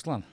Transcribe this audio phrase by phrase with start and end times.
[0.00, 0.24] Руслан,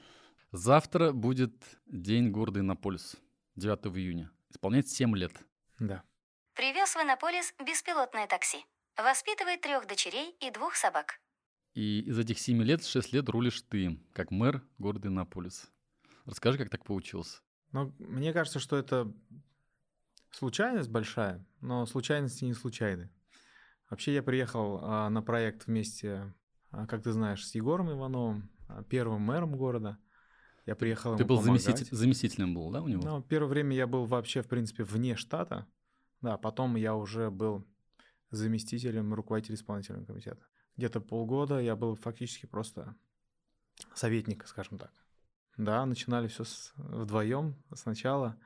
[0.53, 1.52] завтра будет
[1.88, 3.18] День города Иннополис,
[3.57, 4.32] 9 июня.
[4.50, 5.33] Исполняется 7 лет.
[5.77, 6.04] Да.
[6.54, 8.59] Привез в Иннополис беспилотное такси.
[8.95, 11.19] Воспитывает трех дочерей и двух собак.
[11.73, 15.70] И из этих 7 лет 6 лет рулишь ты, как мэр города Иннополис.
[16.23, 17.42] Расскажи, как так получилось?
[17.73, 19.14] Ну, мне кажется, что это
[20.31, 23.11] случайность большая, но случайности не случайны.
[23.89, 26.34] Вообще я приехал а, на проект вместе,
[26.71, 28.50] а, как ты знаешь, с Егором Ивановым,
[28.89, 29.98] первым мэром города.
[30.66, 31.64] Я приехал Ты ему был помогать.
[31.64, 33.02] заместитель, заместителем был, да, у него?
[33.02, 35.66] Ну, первое время я был вообще, в принципе, вне штата.
[36.22, 37.66] Да, потом я уже был
[38.31, 40.45] заместителем руководителя исполнительного комитета.
[40.76, 42.95] Где-то полгода я был фактически просто
[43.94, 44.92] советник, скажем так.
[45.58, 46.44] Да, начинали все
[46.76, 48.38] вдвоем сначала.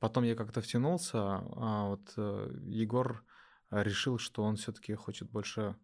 [0.00, 3.24] Потом я как-то втянулся, а вот э, Егор
[3.70, 5.76] решил, что он все-таки хочет больше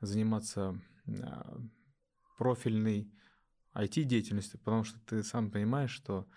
[0.00, 0.78] заниматься
[1.22, 1.56] а,
[2.36, 3.12] профильной
[3.74, 6.28] IT-деятельностью, потому что ты сам понимаешь, что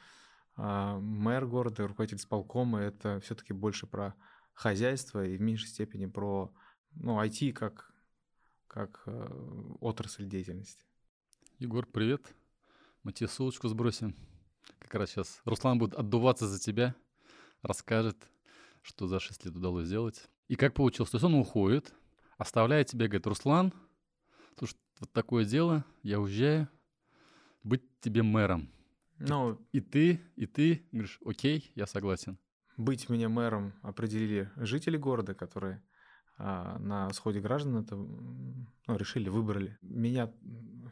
[0.56, 4.16] а, мэр города, руководитель сполкома это все-таки больше про
[4.53, 6.52] хозяйство и в меньшей степени про
[6.95, 7.92] ну, IT как,
[8.68, 10.84] как э, отрасль деятельности.
[11.59, 12.34] Егор, привет.
[13.03, 14.16] Мы тебе ссылочку сбросим.
[14.80, 16.95] Как раз сейчас Руслан будет отдуваться за тебя,
[17.62, 18.18] расскажет,
[18.81, 20.28] что за 6 лет удалось сделать.
[20.48, 21.12] И как получилось.
[21.12, 21.94] То есть он уходит,
[22.38, 23.73] оставляет тебе, говорит, Руслан,
[24.58, 26.67] слушай, вот такое дело, я уезжаю,
[27.64, 28.70] быть тебе мэром.
[29.20, 32.38] Ну, И ты, и ты говоришь, окей, я согласен.
[32.78, 35.84] быть мне мэром определили жители города, которые
[36.38, 39.78] а, на сходе граждан это ну, решили, выбрали.
[39.81, 40.31] Меня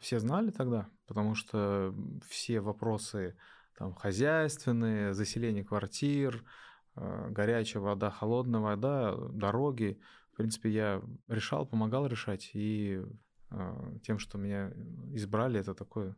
[0.00, 1.94] все знали тогда, потому что
[2.28, 3.36] все вопросы
[3.78, 6.42] там хозяйственные, заселение квартир,
[6.96, 10.00] а, горячая вода, холодная вода, дороги,
[10.32, 12.50] в принципе, я решал, помогал решать.
[12.52, 13.00] И
[14.02, 14.72] тем, что меня
[15.12, 16.16] избрали, это такое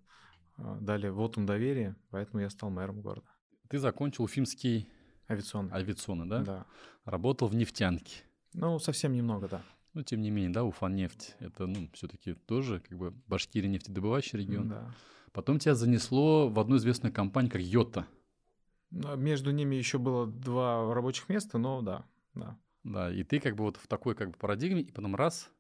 [0.57, 3.29] а, дали вотум доверия, поэтому я стал мэром города.
[3.69, 4.89] Ты закончил Уфимский
[5.29, 5.73] Авиационный.
[5.73, 6.43] авиационный, да?
[6.43, 6.67] Да.
[7.05, 8.23] Работал в нефтянке.
[8.55, 9.63] Ну, совсем немного, да.
[9.95, 14.69] Но тем не менее, да, Уфанефть, это, ну, все-таки тоже, как бы, Башкирия нефтедобывающий регион.
[14.69, 14.95] Да.
[15.33, 18.07] Потом тебя занесло в одну известную компанию, как Йота.
[18.91, 22.59] Ну, Между ними еще было два рабочих места, но да, да.
[22.85, 25.51] Да, и ты как бы вот в такой как бы парадигме, и потом раз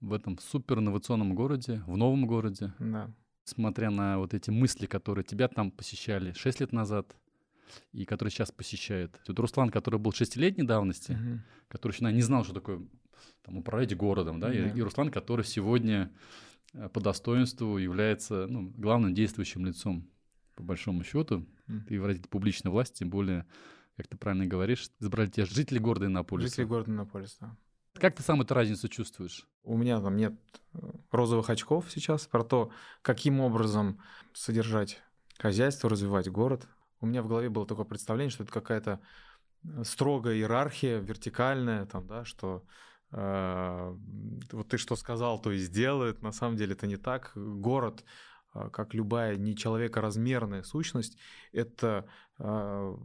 [0.00, 3.10] в этом супер инновационном городе, в новом городе, да.
[3.44, 7.16] смотря на вот эти мысли, которые тебя там посещали 6 лет назад,
[7.92, 9.20] и которые сейчас посещают.
[9.26, 11.42] Тут Руслан, который был шестилетней давности, Мгм.
[11.68, 12.80] который еще наверное, не знал, что такое
[13.42, 14.70] там, управлять городом, да, и, Да.
[14.70, 16.10] и Руслан, который сегодня
[16.74, 20.06] э, по достоинству является ну, главным действующим лицом,
[20.54, 21.46] по большому счету.
[21.66, 21.86] Мгм.
[21.86, 23.46] Ты выразитель публичной власти, тем более,
[23.96, 26.48] как ты правильно говоришь, избрали тебя жители города Иннополиса.
[26.50, 27.56] Жители города Иннополис, да.
[27.94, 29.48] Как ты сам эту разницу чувствуешь?
[29.64, 30.34] У меня там нет
[30.74, 30.78] э,
[31.10, 32.70] розовых очков сейчас про то,
[33.02, 34.00] каким образом
[34.32, 35.02] содержать
[35.38, 36.66] хозяйство, развивать город.
[37.00, 39.00] У меня в голове было такое представление, что это какая-то
[39.64, 42.64] э, строгая иерархия, вертикальная, там, да, что
[43.12, 43.96] э,
[44.52, 46.22] вот ты что сказал, то и сделает.
[46.22, 47.32] На самом деле это не так.
[47.34, 48.04] Город,
[48.54, 51.18] э, как любая не человекоразмерная сущность,
[51.52, 52.96] это э,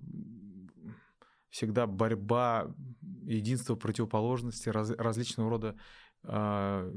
[1.53, 2.73] всегда борьба,
[3.21, 5.75] единство противоположности, раз- различного рода
[6.23, 6.91] а,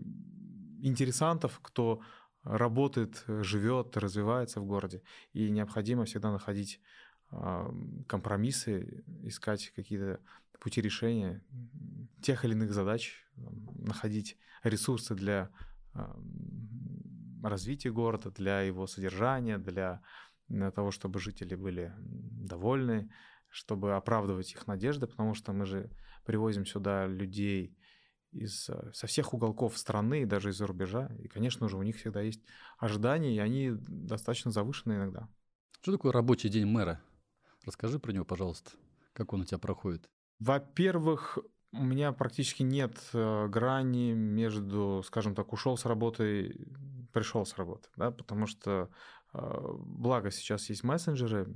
[0.81, 2.00] интересантов, кто
[2.43, 5.03] работает, живет, развивается в городе.
[5.34, 6.81] И необходимо всегда находить
[7.31, 7.71] а,
[8.09, 10.21] компромиссы, искать какие-то
[10.59, 11.44] пути решения
[12.23, 15.50] тех или иных задач, находить ресурсы для
[15.93, 16.19] а,
[17.43, 20.00] развития города, для его содержания, для
[20.49, 23.11] для того, чтобы жители были довольны,
[23.56, 25.91] чтобы оправдывать их надежды, потому что мы же
[26.27, 27.75] привозим сюда людей
[28.31, 31.11] из, э, со всех уголков страны, даже из-за рубежа.
[31.19, 32.43] И, конечно же, у них всегда есть
[32.77, 35.26] ожидания, и они достаточно завышены иногда.
[35.81, 37.00] Что такое рабочий день мэра?
[37.64, 38.73] Расскажи про него, пожалуйста.
[39.14, 40.11] Как он у тебя проходит?
[40.38, 41.38] Во-первых,
[41.73, 46.61] у меня практически нет э, грани между, скажем так, ушел с работы,
[47.14, 48.91] пришел с работы, да, потому что
[49.37, 51.47] благо сейчас есть мессенджеры,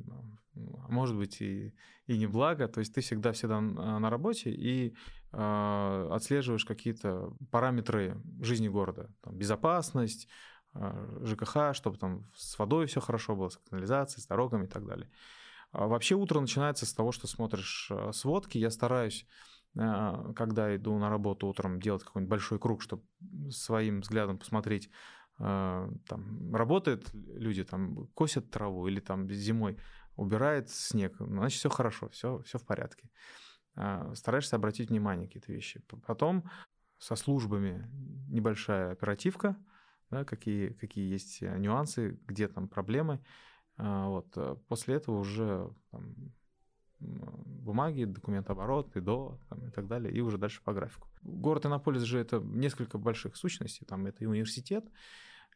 [0.56, 1.74] а может быть и,
[2.06, 4.94] и не благо, то есть ты всегда-всегда на работе и
[5.32, 10.28] э, отслеживаешь какие-то параметры жизни города, там, безопасность,
[10.74, 14.86] э, ЖКХ, чтобы там с водой все хорошо было, с канализацией, с дорогами и так
[14.86, 15.10] далее.
[15.72, 18.58] А Вообще утро начинается с того, что смотришь сводки.
[18.58, 19.24] Я стараюсь,
[19.72, 23.04] когда иду на работу утром, делать какой-нибудь большой круг, чтобы
[23.50, 24.90] своим взглядом посмотреть,
[25.40, 29.78] там работают люди, там косят траву или там зимой
[30.20, 33.08] убирает снег, значит все хорошо, все, все в порядке.
[33.74, 35.82] А, Стараешься обратить внимание на какие-то вещи.
[36.06, 36.44] Потом
[36.98, 37.88] со службами
[38.28, 39.56] небольшая оперативка,
[40.10, 43.20] да, какие, какие есть э, нюансы, где там проблемы.
[43.76, 44.26] А, вот.
[44.36, 46.14] Э, после этого уже там,
[46.98, 51.08] бумаги, документооборот, ИДО там, и так далее, и уже дальше по графику.
[51.22, 53.86] Город Иннополис же это несколько больших сущностей.
[53.86, 54.84] Там это и университет,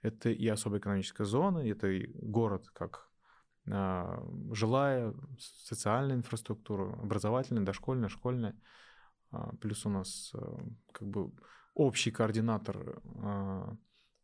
[0.04, 3.08] это и особая экономическая зона, это и город как
[3.70, 4.22] а,
[4.52, 8.54] жилая, социальная инфраструктура, образовательная, дошкольная, школьная.
[9.30, 10.58] А, плюс у нас а,
[10.92, 11.32] как бы
[11.72, 13.00] общий координатор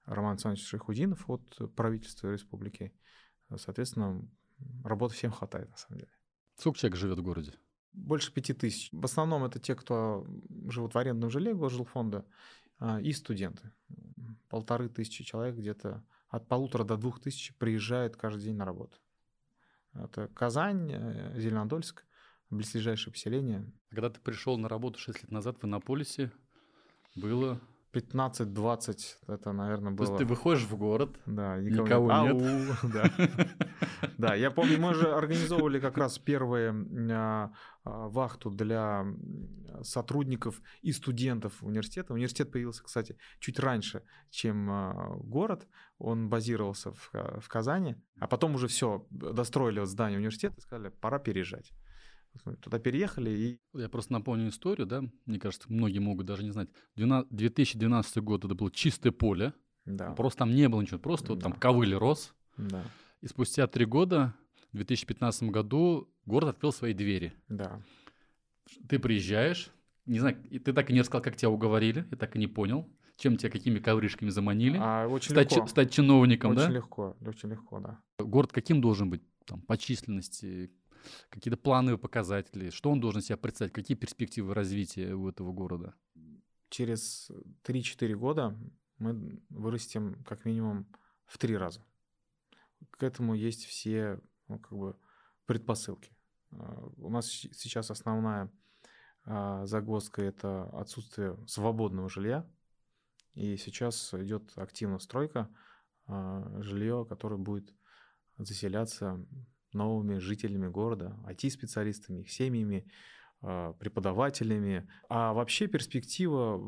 [0.05, 2.93] Роман Александрович Шейхудинов от правительства республики.
[3.57, 4.23] Соответственно,
[4.85, 6.13] работы всем хватает, на самом деле.
[6.57, 7.55] Сколько человек живет в городе?
[7.93, 8.91] Больше пяти тысяч.
[8.93, 10.27] В основном это те, кто
[10.69, 12.25] живут в арендном жилье госжилфонда,
[13.03, 13.73] и студенты.
[14.49, 18.99] Полторы тысячи человек где-то от полутора до двух тысяч приезжают каждый день на работу.
[19.93, 22.05] Это Казань, э, Зеленодольск,
[22.51, 23.73] близлежащее поселение.
[23.91, 26.31] Когда ты пришел на работу 6 лет назад в Иннополисе,
[27.17, 27.61] было
[27.93, 30.07] 15-20, это, наверное, было...
[30.07, 32.35] То есть ты выходишь в город, да, никого, никого нет.
[32.35, 32.79] нет.
[32.83, 33.11] Ау, да.
[34.19, 36.71] да, я помню, мы же организовывали как раз первые
[37.11, 37.53] а,
[37.85, 39.05] а, вахту для
[39.83, 42.15] сотрудников и студентов университета.
[42.15, 45.67] Университет появился, кстати, чуть раньше, чем а, город.
[45.99, 50.91] Он базировался в, в Казани, а потом уже все, достроили вот здание университета и сказали,
[50.91, 51.73] пора переезжать.
[52.45, 53.79] Мы туда переехали и...
[53.79, 56.69] Я просто напомню историю, да, мне кажется, многие могут даже не знать.
[56.97, 59.53] 2012 год это было чистое поле,
[59.85, 60.13] да.
[60.13, 61.35] просто там не было ничего, просто да.
[61.35, 62.35] вот там ковыли рос.
[62.57, 62.85] Да.
[63.21, 64.35] И спустя три года,
[64.73, 67.33] в 2015 году, город открыл свои двери.
[67.49, 67.83] Да.
[68.89, 69.71] Ты приезжаешь,
[70.07, 72.89] не знаю, ты так и не рассказал, как тебя уговорили, я так и не понял,
[73.17, 74.79] чем тебя какими ковришками заманили.
[74.81, 75.67] А, очень стать, легко.
[75.67, 76.65] стать чиновником, очень да?
[76.65, 78.01] Очень легко, очень легко, да.
[78.19, 80.71] Город каким должен быть там, по численности,
[81.29, 85.95] какие-то плановые показатели, что он должен себя представить, какие перспективы развития у этого города?
[86.69, 87.31] Через
[87.65, 88.57] 3-4 года
[88.99, 90.87] мы вырастем как минимум
[91.27, 91.85] в три раза.
[92.91, 94.97] К этому есть все ну, как бы
[95.47, 96.13] предпосылки.
[96.53, 98.53] А, у нас сейчас основная
[99.25, 102.47] а, загвоздка– это отсутствие свободного жилья.
[103.35, 105.49] И сейчас идет активная стройка
[106.07, 107.73] а, жилье, которое будет
[108.39, 109.25] заселяться
[109.73, 112.91] новыми жителями города, IT-специалистами, их семьями,
[113.43, 114.89] а, преподавателями.
[115.09, 116.59] А вообще перспектива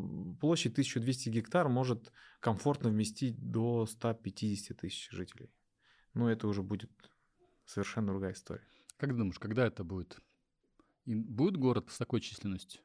[0.41, 5.53] площадь 1200 гектар может комфортно вместить до 150 тысяч жителей.
[6.15, 6.91] Но это уже будет
[7.67, 8.67] совершенно другая история.
[8.97, 10.19] Как думаешь, когда это будет?
[11.05, 12.83] И будет город с такой численностью?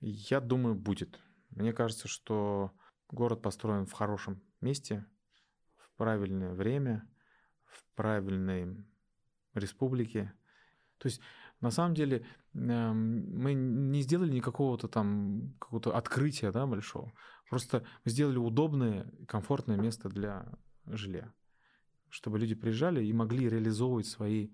[0.00, 1.20] Я думаю, будет.
[1.50, 2.72] Мне кажется, что
[3.08, 5.04] город построен в хорошем месте,
[5.76, 7.08] в правильное время,
[7.64, 8.84] в правильной
[9.54, 10.32] республики.
[10.98, 11.20] То есть,
[11.60, 12.24] на самом деле,
[12.54, 17.12] эм, мы не сделали никакого-то там какого-то открытия да, большого.
[17.48, 20.46] Просто мы сделали удобное, комфортное место для
[20.86, 21.32] жилья,
[22.08, 24.50] чтобы люди приезжали и могли реализовывать свои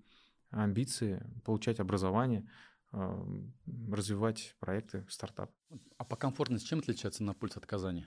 [0.49, 2.49] амбиции, получать образование,
[2.93, 3.53] эм,
[3.91, 5.51] развивать проекты, стартап.
[5.97, 8.05] А по комфортности чем отличается на пульс от Казани?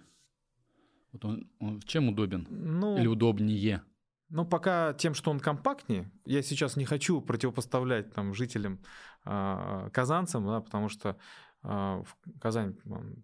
[1.13, 2.47] Вот он, он чем удобен?
[2.51, 3.83] Ну, Или удобнее?
[4.31, 8.81] Ну, пока тем, что он компактнее, я сейчас не хочу противопоставлять там жителям,
[9.25, 11.17] э, казанцам, да, потому что
[11.65, 12.03] э,
[12.41, 12.77] Казань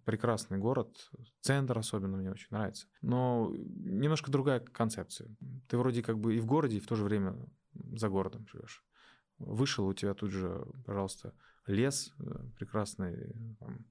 [0.04, 1.10] прекрасный город,
[1.40, 2.88] центр особенно мне очень нравится.
[3.02, 5.28] Но немножко другая концепция.
[5.68, 7.36] Ты вроде как бы и в городе, и в то же время
[7.72, 8.84] за городом живешь.
[9.38, 11.34] Вышел, у тебя тут же, пожалуйста,
[11.66, 12.24] лес э,
[12.58, 13.86] прекрасный, там,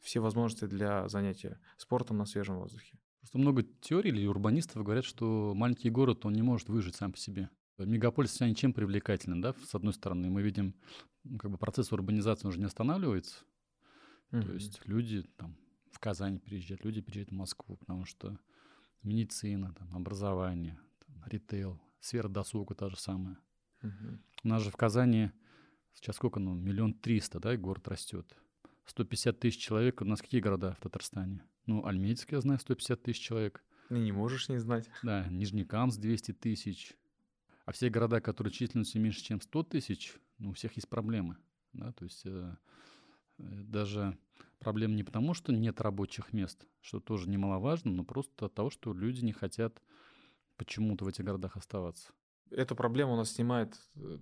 [0.00, 2.98] все возможности для занятия спортом на свежем воздухе.
[3.26, 7.18] Просто много теорий или урбанистов говорят, что маленький город, он не может выжить сам по
[7.18, 7.50] себе.
[7.76, 10.30] Мегаполис себя ничем привлекательным, да, с одной стороны.
[10.30, 10.76] Мы видим,
[11.24, 13.42] ну, как бы процесс урбанизации уже не останавливается.
[14.30, 14.46] Mm-hmm.
[14.46, 15.56] То есть люди там
[15.90, 18.38] в Казань приезжают, люди приезжают в Москву, потому что
[19.02, 23.40] медицина, там, образование, там, ритейл, сфера досуга та же самая.
[23.82, 24.18] Mm-hmm.
[24.44, 25.32] У нас же в Казани
[25.94, 28.36] сейчас сколько, ну, миллион триста, да, и город растет.
[28.84, 30.00] 150 тысяч человек.
[30.00, 31.42] У нас какие города в Татарстане?
[31.66, 33.64] Ну, Альметьевск, я знаю, 150 тысяч человек.
[33.90, 34.88] Ну, не можешь не знать.
[35.02, 36.96] Да, Нижнекамск 200 тысяч.
[37.64, 41.36] А все города, которые численностью меньше, чем 100 тысяч, ну, у всех есть проблемы.
[41.72, 41.92] Да?
[41.92, 42.56] То есть э,
[43.38, 44.16] э, даже
[44.60, 48.92] проблема не потому, что нет рабочих мест, что тоже немаловажно, но просто от того, что
[48.92, 49.82] люди не хотят
[50.56, 52.12] почему-то в этих городах оставаться.
[52.50, 54.18] Эту проблему у нас снимает э,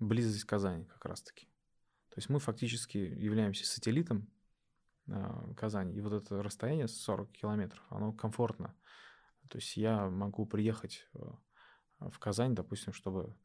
[0.00, 1.46] близость Казани как раз-таки.
[2.08, 4.28] То есть мы фактически являемся сателлитом
[5.06, 5.94] э, Казани.
[5.94, 8.74] И вот это расстояние 40 километров, оно комфортно.
[9.48, 11.06] То есть я могу приехать
[11.98, 13.36] в Казань, допустим, чтобы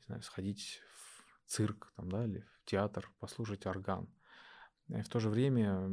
[0.00, 4.08] не знаю, сходить в цирк там, да, или в театр, послушать орган.
[4.88, 5.90] И в то же время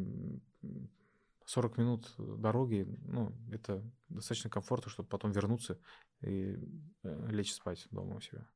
[1.45, 5.79] 40 минут дороги, ну, это достаточно комфортно, чтобы потом вернуться
[6.21, 6.57] и
[7.03, 8.47] э, лечь спать дома у себя.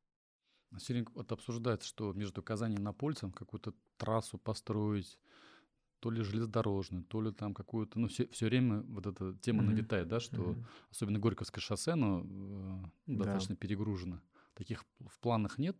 [0.78, 5.18] Сегодня вот обсуждается, что между Казани и Напольцем какую-то трассу построить,
[6.00, 9.72] то ли железнодорожную, то ли там какую-то, ну, все, все время вот эта тема Мгм.
[9.72, 10.66] навитает, да, что Мгм.
[10.90, 13.24] особенно Горьковское шоссе, оно ну, Да.
[13.24, 14.20] достаточно перегружено.
[14.54, 15.76] Таких в планах нет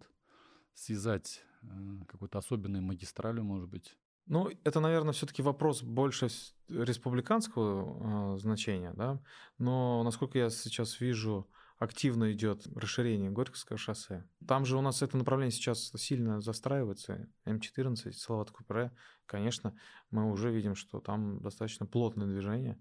[0.74, 1.66] связать э,
[2.06, 3.96] какой-то особенной магистралью, может быть.
[4.26, 6.28] Ну, это, наверное, все-таки вопрос больше
[6.68, 9.20] республиканского э, значения, да.
[9.58, 11.48] Но насколько я сейчас вижу,
[11.78, 14.28] активно идет расширение Горьковского шоссе.
[14.46, 17.28] Там же у нас это направление сейчас сильно застраивается.
[17.46, 18.90] М14, Салават Купре,
[19.28, 19.76] конечно,
[20.10, 22.78] мы уже видим, что там достаточно плотное движение.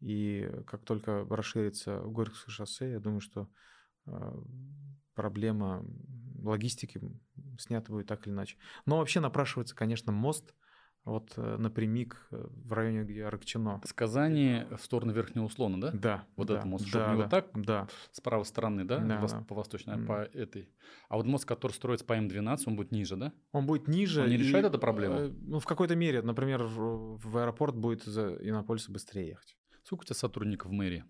[0.00, 3.48] И как только расширится Горьковское шоссе, я думаю, что
[4.06, 4.42] э,
[5.14, 5.84] проблема
[6.40, 7.00] логистики
[7.58, 8.56] снята будет так или иначе.
[8.86, 10.54] Но вообще напрашивается, конечно, мост
[11.08, 13.80] вот э, напрямик э, в районе, где Аракчино.
[13.84, 15.90] С Казани в сторону Верхнего Услона, да?
[15.92, 16.24] Да.
[16.36, 17.46] Вот да, этот мост, да, да, вот так?
[17.54, 17.88] Да.
[18.12, 18.98] С правой стороны, да?
[18.98, 19.44] Да, Вос- да.
[19.48, 20.06] По восточной, М.
[20.06, 20.68] по этой.
[21.08, 23.32] А вот мост, который строится по М12, он будет ниже, да?
[23.52, 24.22] Он будет ниже.
[24.22, 25.18] Он не и, решает эту проблему?
[25.18, 26.22] э, Ну, в какой-то мере.
[26.22, 29.56] Например, в, в аэропорт будет за Иннополиса быстрее ехать.
[29.84, 31.04] Сколько у тебя сотрудников в мэрии?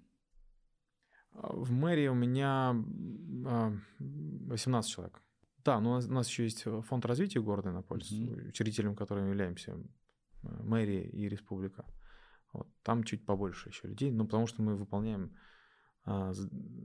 [1.32, 5.22] А В мэрии у меня м, а, 18 человек.
[5.68, 8.48] Да, но у нас, у нас еще есть фонд развития города Иннополис, Мгм.
[8.48, 11.84] учредителем которым являемся э, мэрия и республика.
[12.54, 15.36] Вот, там чуть побольше еще людей, ну, потому что мы выполняем
[16.06, 16.32] а,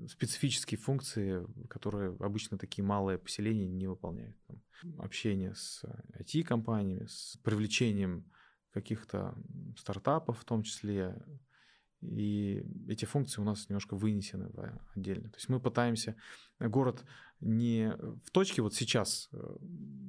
[0.09, 4.35] специфические функции, которые обычно такие малые поселения не выполняют.
[4.47, 4.61] Там,
[4.99, 5.85] общение с
[6.19, 8.29] IT-компаниями, с привлечением
[8.71, 9.33] каких-то
[9.77, 11.25] стартапов в том числе.
[12.03, 15.29] И эти функции у нас немножко вынесены в- отдельно.
[15.29, 16.15] То есть мы пытаемся
[16.59, 17.05] город
[17.39, 17.93] не
[18.25, 19.57] в точке вот сейчас э,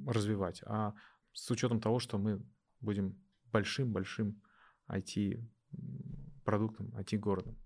[0.07, 0.93] развивать, а
[1.33, 2.41] с учетом того, что мы
[2.81, 3.17] будем
[3.51, 4.41] большим-большим
[4.89, 7.57] IT-продуктом, IT-городом.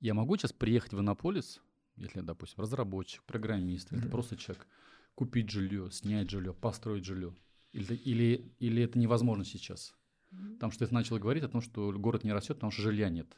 [0.00, 1.60] Я могу сейчас приехать в Иннополис,
[1.96, 4.12] если я, допустим, разработчик, программист, или ты Мгм.
[4.12, 4.66] просто человек,
[5.14, 7.34] купить жилье, снять жилье, построить жилье?
[7.72, 9.94] Или, или, или это невозможно сейчас?
[10.30, 13.36] Потому что ты начал говорить о том, что город не растет, потому что жилья нет.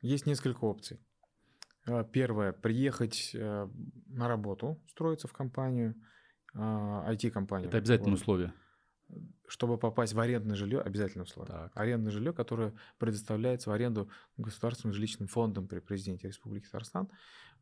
[0.00, 1.00] Есть несколько опций.
[1.86, 3.68] А, Первое, приехать э,
[4.06, 5.94] на работу, строиться в компанию,
[6.54, 7.68] IT-компанию.
[7.68, 8.20] Это обязательное Вот.
[8.20, 8.52] условие.
[9.48, 11.52] Чтобы попасть в арендное жилье, обязательное условие.
[11.52, 11.72] Так.
[11.76, 17.08] Арендное жилье, которое предоставляется в аренду государственным жилищным фондом при президенте Республики Татарстан.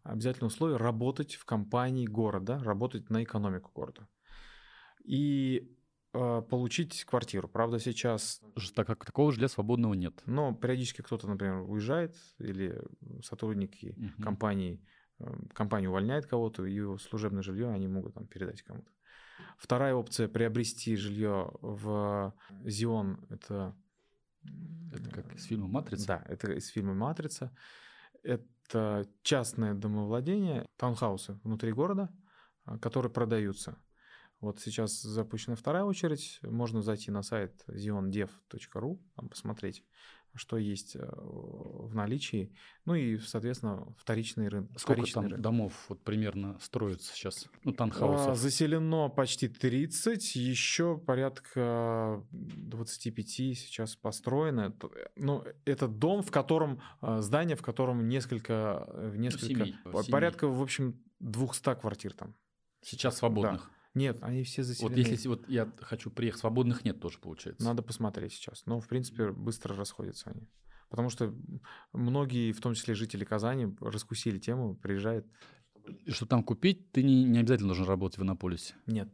[0.03, 4.07] Обязательное условие работать в компании города, работать на экономику города.
[5.05, 5.78] И э,
[6.13, 7.49] получить квартиру.
[7.49, 8.41] Правда, сейчас
[8.75, 10.23] Так как такого жилья свободного нет.
[10.27, 12.81] но периодически кто-то, например, уезжает, или
[13.23, 14.23] сотрудники Мгм.
[14.23, 14.81] компании,
[15.21, 18.91] э, компания увольняет кого-то, и его служебное жилье они могут там передать кому-то.
[19.59, 22.33] Вторая опция приобрести жилье в
[22.65, 23.75] Зион это
[24.93, 26.07] Это как из фильма «Матрица»?
[26.07, 27.55] Да, это из фильма Матрица.
[28.23, 32.09] Это частное домовладение, таунхаусы внутри города,
[32.65, 33.77] а, которые продаются.
[34.41, 36.39] Вот сейчас запущена вторая очередь.
[36.43, 39.83] Можно зайти на сайт ziondev.ru, там посмотреть,
[40.35, 42.53] что есть э, в наличии.
[42.85, 44.71] Ну и, соответственно, вторичный рынок.
[44.79, 45.41] Сколько вторичный там рынок.
[45.41, 47.49] домов вот примерно строится сейчас?
[47.65, 48.37] Ну, А, танхаусов.
[48.37, 54.71] Заселено почти 30, еще порядка 25 сейчас построено.
[54.71, 60.03] Т- Ну, это дом, в котором, а, здание, в котором несколько, э, несколько семей, по-
[60.05, 60.13] семей.
[60.13, 62.37] порядка, в общем, 200 квартир там.
[62.83, 63.69] Сейчас свободных.
[63.99, 64.89] Нет, они все заселены.
[64.91, 67.65] Вот если вот я хочу приехать, свободных нет тоже получается.
[67.65, 68.65] Надо посмотреть сейчас.
[68.67, 70.49] Но, в принципе, быстро расходятся они.
[70.89, 71.35] Потому что
[71.93, 75.27] многие, в том числе жители Казани, раскусили тему, приезжают.
[76.07, 78.75] Что там купить, ты не, не обязательно должен работать в Иннополисе.
[78.87, 79.09] Нет.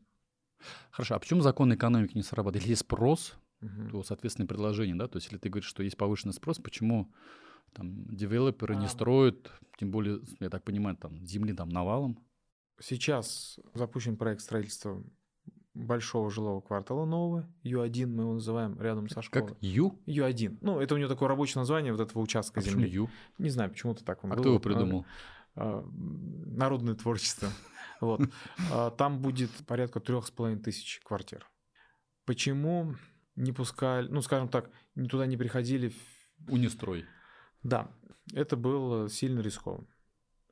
[0.90, 2.62] Хорошо, а почему закон экономики не срабатывает?
[2.62, 3.90] Если есть спрос, Мгм.
[3.90, 5.08] то, соответственно, предложение, да?
[5.08, 7.12] То есть, если ты говоришь, что есть повышенный спрос, почему
[7.72, 8.88] там девелоперы не А.
[8.88, 12.18] строят, тем более, я так понимаю, там земли там навалом?
[12.80, 15.02] Сейчас запущен проект строительства
[15.74, 19.48] большого жилого квартала нового, Ю-1 мы его называем, рядом со школой.
[19.48, 19.98] Как Ю?
[20.06, 20.58] Ю-1.
[20.60, 22.88] Ну, это у него такое рабочее название вот этого участка А земли.
[22.88, 23.10] Ю?
[23.38, 24.42] Не знаю, почему-то так он А был.
[24.42, 25.06] кто его придумал?
[25.56, 27.48] А, Народное творчество.
[28.00, 28.20] Вот.
[28.72, 31.46] А, Там будет порядка трех с половиной тысяч квартир.
[32.26, 32.96] Почему
[33.36, 34.70] не пускали, ну, скажем так,
[35.08, 35.92] туда не приходили
[36.48, 37.04] Унистрой.
[37.62, 37.90] да,
[38.32, 39.86] это было сильно рискованно.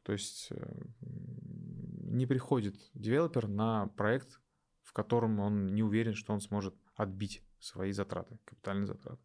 [0.04, 0.82] То есть э,
[2.12, 4.40] не приходит девелопер на проект,
[4.82, 9.22] в котором он не уверен, что он сможет отбить свои затраты, капитальные затраты.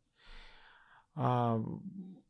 [1.16, 1.60] А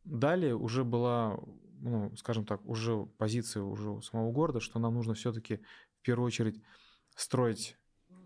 [0.04, 1.38] далее уже была,
[1.80, 5.58] ну, скажем так, уже позиция уже у самого города, что нам нужно все-таки
[6.00, 6.62] в первую очередь
[7.16, 7.78] строить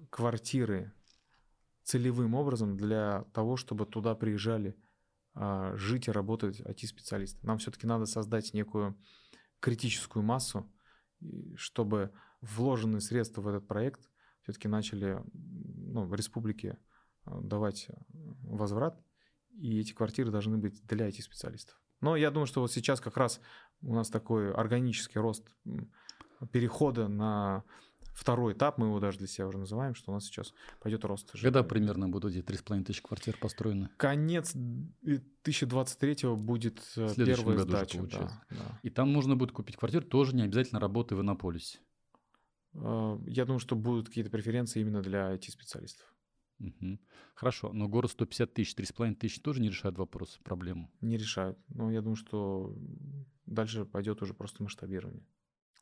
[0.10, 0.94] квартиры
[1.84, 4.78] целевым образом для того, чтобы туда приезжали
[5.34, 7.46] а, жить и работать IT-специалисты.
[7.46, 8.98] Нам все-таки надо создать некую
[9.60, 10.72] критическую массу,
[11.56, 12.12] чтобы
[12.42, 14.10] вложенные средства в этот проект
[14.44, 16.78] все-таки начали ну, в республике
[17.26, 17.88] а, давать
[18.44, 19.00] возврат,
[19.52, 21.80] и эти квартиры должны быть для IT-специалистов.
[22.00, 23.40] Но я думаю, что вот сейчас как раз
[23.82, 25.48] у нас такой органический рост
[26.52, 27.64] перехода на
[28.14, 31.32] второй этап, мы его даже для себя уже называем, что у нас сейчас пойдет рост.
[31.32, 33.90] Когда примерно будут эти 3,5 тысячи квартир построены?
[33.98, 37.98] Конец 2023 будет э, первая году сдача.
[37.98, 38.42] получается.
[38.50, 38.80] Да, да.
[38.84, 41.80] И там нужно будет купить квартиру, тоже не обязательно работая в Иннополисе.
[42.74, 46.06] Э, я думаю, что будут какие-то преференции именно для IT-специалистов.
[46.60, 47.00] Угу.
[47.34, 50.92] Хорошо, но город 150 тысяч, 3,5 тысячи тоже не решает вопрос, проблему?
[51.02, 51.58] Не решают.
[51.70, 52.76] Но я думаю, что
[53.46, 55.26] дальше пойдет уже просто масштабирование.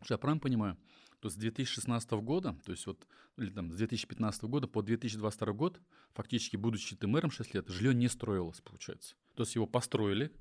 [0.09, 0.77] Я правильно понимаю?
[1.19, 3.05] То с 2016 года, то есть вот,
[3.37, 5.81] или там с 2015 года по 2022 год,
[6.13, 9.15] фактически, будучи ты мэром 6 лет, жилье не строилось, получается.
[9.35, 10.31] То есть его построили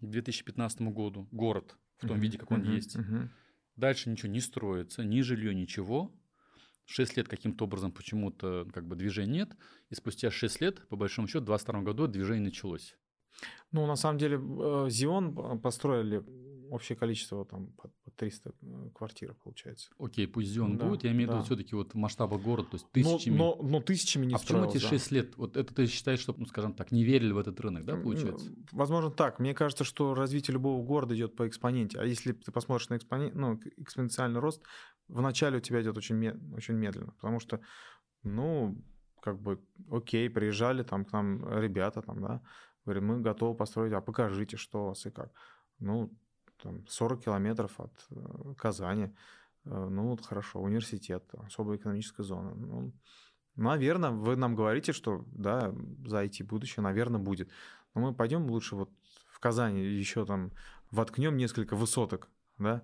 [0.00, 2.96] к 2015 году, город в том uh-huh, виде, как он есть.
[2.96, 3.28] Uh-huh.
[3.76, 6.12] Дальше ничего не строится, ни жилье, ничего.
[6.86, 9.56] 6 лет каким-то образом почему-то как бы движения нет.
[9.90, 12.96] И спустя 6 лет, по большому счету, в 2022 году движение началось.
[13.72, 16.22] Ну, на самом деле, э, Зион построили
[16.70, 17.72] общее количество там
[18.16, 19.90] 300 э, квартир получается.
[19.98, 21.36] Окей, пусть Зион да, будет, я имею в да.
[21.36, 23.36] виду все-таки вот масштаба города, то есть тысячами.
[23.36, 25.16] Но, но, но тысячами не А почему эти 6 да.
[25.16, 27.96] лет, вот это ты считаешь, что, ну, скажем так, не верили в этот рынок, да,
[27.96, 28.50] получается?
[28.72, 29.38] Возможно так.
[29.38, 31.98] Мне кажется, что развитие любого города идет по экспоненте.
[31.98, 34.62] А если ты посмотришь на экспонент, ну, экспоненциальный рост,
[35.08, 37.60] вначале у тебя идет очень, мед, очень медленно, потому что,
[38.22, 38.82] ну,
[39.20, 42.42] как бы, окей, приезжали там к нам ребята, там, да,
[42.84, 45.32] говорят, мы готовы построить, а покажите, что у вас и как.
[45.78, 46.12] Ну,
[46.64, 49.14] там, 40 километров от э, Казани.
[49.64, 52.54] Э, ну, вот хорошо, университет, особая экономическая зона.
[52.54, 52.92] Ну,
[53.54, 55.72] наверное, вы нам говорите, что да,
[56.06, 57.50] за IT будущее, наверное, будет.
[57.94, 58.90] Но мы пойдем лучше вот
[59.28, 60.52] в Казани еще там
[60.90, 62.82] воткнем несколько высоток, да,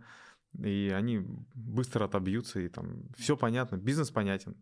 [0.58, 1.24] и они
[1.54, 4.56] быстро отобьются, и там все понятно, бизнес понятен.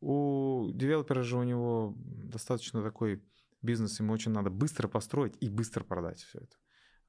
[0.00, 3.22] У девелопера же у него достаточно такой
[3.62, 6.56] бизнес, ему очень надо быстро построить и быстро продать все это.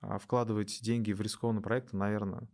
[0.02, 2.48] А вкладывать деньги в рискованный проект, наверное,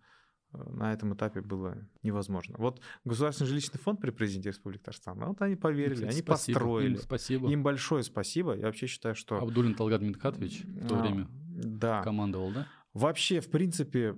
[0.53, 2.55] э, на этом этапе было невозможно.
[2.57, 6.59] Вот Государственный жилищный фонд при президенте Республики Татарстан, вот они поверили, Кстати, они спасибо.
[6.59, 6.95] построили.
[6.95, 7.51] Им спасибо.
[7.51, 8.55] Им большое спасибо.
[8.55, 9.37] Я вообще считаю, что...
[9.37, 12.01] Абдулин Талгат Медхатович в то а, время да.
[12.01, 12.67] командовал, да?
[12.93, 14.17] Вообще, в принципе,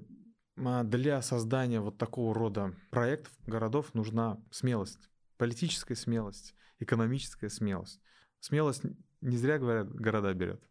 [0.57, 5.09] а, для создания вот такого рода проектов, городов нужна смелость.
[5.37, 7.99] Политическая смелость, экономическая смелость.
[8.39, 8.83] Смелость
[9.21, 10.63] не зря, говорят, города берет.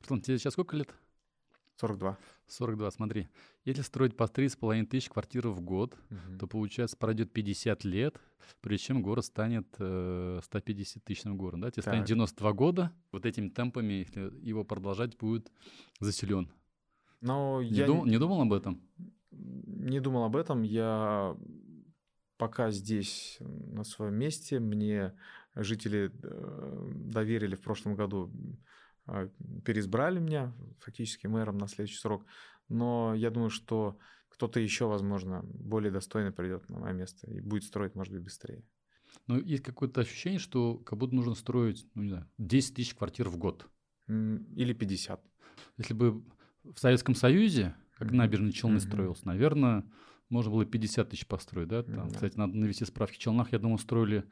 [0.00, 0.88] Руслан, тебе сейчас сколько лет?
[1.80, 2.18] 42.
[2.46, 3.28] 42, смотри.
[3.64, 6.38] Если строить по 3,5 тысяч квартир в год, угу.
[6.38, 8.20] то получается пройдет 50 лет,
[8.60, 11.62] прежде чем город станет э, 150 тысячным городом.
[11.62, 11.70] Да?
[11.70, 15.50] Тебе станет 92 года, вот этими темпами, если его продолжать, будет
[16.00, 16.50] заселен.
[17.20, 18.82] Но не, я дум, не думал об этом?
[19.30, 20.62] Не думал об этом.
[20.62, 21.36] Я
[22.36, 25.14] пока здесь, на своем месте, мне
[25.54, 28.30] жители э, доверили в прошлом году
[29.64, 32.24] переизбрали меня фактически мэром на следующий срок.
[32.68, 37.64] Но я думаю, что кто-то еще, возможно, более достойный придет на мое место и будет
[37.64, 38.64] строить, может быть, быстрее.
[39.26, 43.28] Но есть какое-то ощущение, что как будто нужно строить, ну, не знаю, 10 тысяч квартир
[43.28, 43.68] в год.
[44.08, 45.22] Или 50.
[45.78, 46.24] Если бы
[46.64, 48.80] в Советском Союзе, как набережный Челны mm-hmm.
[48.88, 49.84] строился, наверное,
[50.28, 51.82] можно было 50 тысяч построить, да?
[51.82, 52.14] Там, mm-hmm.
[52.14, 53.16] Кстати, надо навести справки.
[53.16, 54.24] В Челнах, я думаю, строили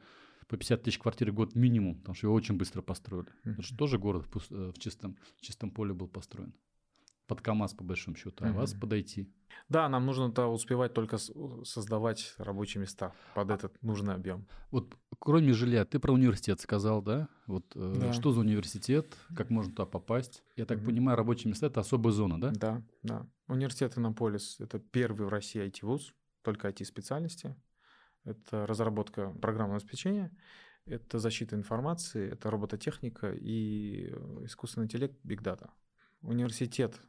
[0.49, 3.27] по 50 тысяч квартир в год минимум, потому что его очень быстро построили.
[3.27, 3.53] Mm-hmm.
[3.53, 6.53] Это же тоже город в, э, в, чистом, в чистом поле был построен.
[7.27, 8.53] Под КАМАЗ, по большому счету, а mm-hmm.
[8.53, 9.31] вас подойти.
[9.69, 11.17] Да, нам нужно-то успевать только
[11.63, 14.47] создавать рабочие места под этот нужный объем.
[14.71, 17.29] Вот кроме жилья, ты про университет сказал, да?
[17.45, 18.13] Вот э, да.
[18.13, 20.43] что за университет, как можно туда попасть?
[20.55, 20.85] Я так mm-hmm.
[20.85, 22.51] понимаю, рабочие места это особая зона, да?
[22.55, 23.27] Да, да.
[23.47, 27.55] Университет Иннополис это первый в России IT-вуз, только IT-специальности
[28.29, 30.31] это разработка программного обеспечения,
[30.85, 34.09] это защита информации, это робототехника и
[34.43, 35.69] искусственный интеллект, big data.
[36.21, 36.99] Университет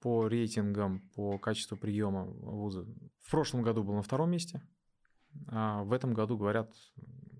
[0.00, 2.86] по рейтингам, по качеству приема вуза
[3.20, 4.62] в прошлом году был на втором месте,
[5.48, 6.72] а в этом году, говорят,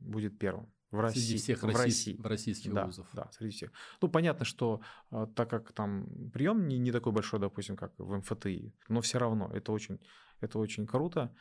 [0.01, 0.73] будет первым.
[0.91, 1.21] В России.
[1.21, 2.21] Среди всех в России.
[2.23, 3.09] Российских да, вузов.
[3.13, 3.73] Да, среди всех.
[4.01, 8.17] Ну, понятно, что а, так как там прием не, не такой большой, допустим, как в
[8.17, 9.99] МФТИ, но все равно это очень,
[10.41, 11.35] это очень круто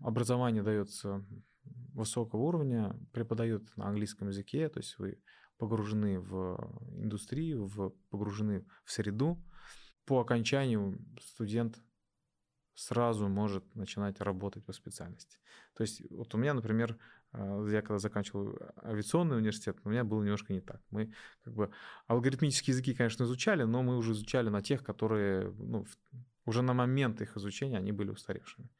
[0.00, 1.24] образование дается
[1.94, 5.20] высокого уровня, преподают на английском языке, то есть вы
[5.58, 6.56] погружены в
[6.96, 9.42] индустрию, в, погружены в среду.
[10.06, 11.78] По окончанию студент
[12.74, 15.38] сразу может начинать работать по специальности.
[15.74, 16.96] То есть вот у меня, например,
[17.32, 20.80] э, я когда заканчивал авиационный университет, у меня было немножко не так.
[20.90, 21.70] Мы как бы
[22.06, 25.84] алгоритмические языки, конечно, изучали, но мы уже изучали на тех, которые ну,
[26.46, 28.70] уже на момент их изучения они были устаревшими.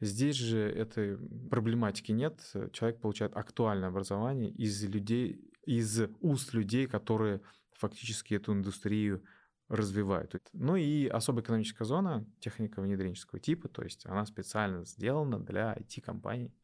[0.00, 1.16] Здесь же этой
[1.48, 2.40] проблематики нет.
[2.72, 7.40] Человек получает актуальное образование из людей, из уст людей, которые
[7.72, 9.24] фактически эту индустрию
[9.68, 10.34] развивают.
[10.52, 16.54] Ну и особая экономическая зона техника внедренческого типа, то есть она специально сделана для IT-компаний,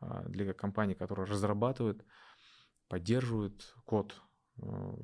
[0.00, 2.04] а, для компаний, которые разрабатывают,
[2.88, 4.20] поддерживают код,
[4.60, 4.94] а,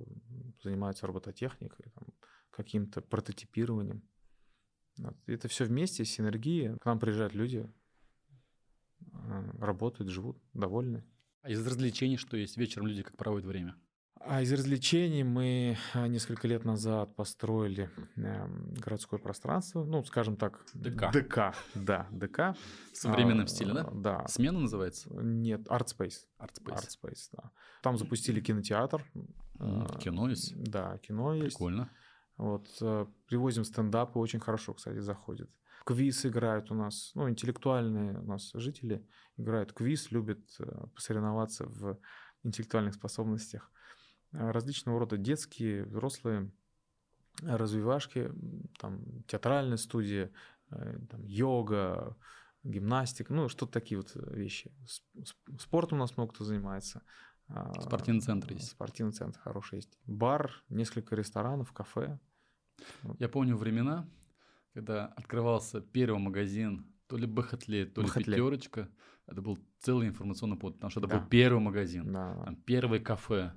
[0.63, 1.93] занимаются робототехникой,
[2.51, 4.03] каким-то прототипированием.
[5.27, 6.77] Это все вместе, синергии.
[6.81, 7.71] К нам приезжают люди,
[9.13, 11.05] а, работают, живут, довольны.
[11.43, 12.57] А из развлечений что есть?
[12.57, 13.77] Вечером люди как проводят время?
[14.21, 20.65] А из развлечений мы а, несколько лет назад построили эм, городское пространство, ну, скажем так,
[20.75, 21.13] ДК.
[21.13, 22.57] ДК, да, ДК.
[22.93, 23.91] В современном а, стиле, да?
[23.93, 24.27] Да.
[24.27, 25.09] Смена называется?
[25.23, 26.27] Нет, Artspace.
[26.41, 26.75] Artspace.
[26.75, 27.51] Artspace, да.
[27.83, 29.05] Там запустили кинотеатр.
[30.01, 30.55] Кино есть?
[30.63, 31.57] Да, кино есть.
[31.57, 31.91] Прикольно.
[32.39, 35.51] Вот, э, привозим стендапы, очень хорошо, кстати, заходит.
[35.85, 41.99] Квиз играют у нас, ну, интеллектуальные у нас жители играют квиз, любят э, посоревноваться в
[42.45, 43.71] интеллектуальных способностях.
[44.33, 46.53] Э, различного рода детские, взрослые
[47.43, 48.33] развивашки,
[48.79, 50.31] там, театральная студия,
[50.71, 52.17] э, там, йога,
[52.63, 54.73] гимнастика, ну, что-то такие вот вещи.
[55.59, 57.03] Спорт у нас много кто занимается.
[57.49, 58.71] А, спортивный центр есть.
[58.71, 59.99] Спортивный центр хороший есть.
[60.07, 62.19] Бар, несколько ресторанов, кафе.
[63.19, 64.09] Я помню времена,
[64.75, 68.35] когда открывался первый магазин, то ли Бахатле, то ли Бахатле.
[68.35, 68.91] Пятерочка.
[69.27, 71.19] Это был целый информационный повод, потому что это да.
[71.19, 72.35] был первый магазин, да.
[72.45, 73.53] там, первое кафе.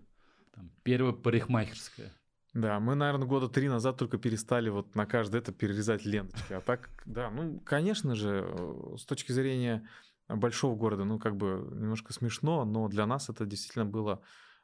[0.53, 2.11] Там, первая парикмахерская.
[2.53, 6.51] Да, мы, наверное, года три назад только перестали вот на каждое это перерезать ленточки.
[6.51, 9.87] А так, да, ну, конечно же, э, с точки зрения
[10.35, 14.21] большого города, ну, как бы немножко смешно, но для нас это действительно было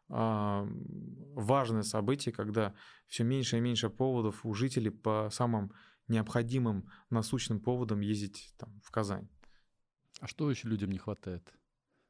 [0.09, 0.67] а,
[1.33, 2.73] важное событие, когда
[3.07, 5.73] все меньше и меньше поводов у жителей по самым
[6.07, 9.27] необходимым насущным поводам ездить там, в Казань.
[10.19, 11.53] А что еще людям не хватает?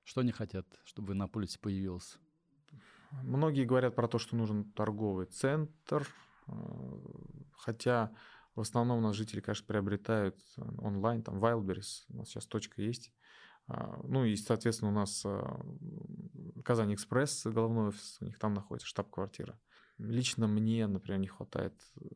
[0.03, 2.19] Что они хотят, чтобы в Иннополисе появился?
[3.23, 6.07] Многие говорят про то, что нужен торговый центр,
[6.47, 6.51] э,
[7.57, 8.11] хотя
[8.55, 10.37] в основном у нас жители, конечно, приобретают
[10.77, 13.11] онлайн, там Wildberries, у нас сейчас точка есть.
[13.67, 18.87] А, ну и, соответственно, у нас э, Казань Экспресс, головной офис, у них там находится
[18.87, 19.59] штаб-квартира.
[19.97, 21.73] Лично мне, например, не хватает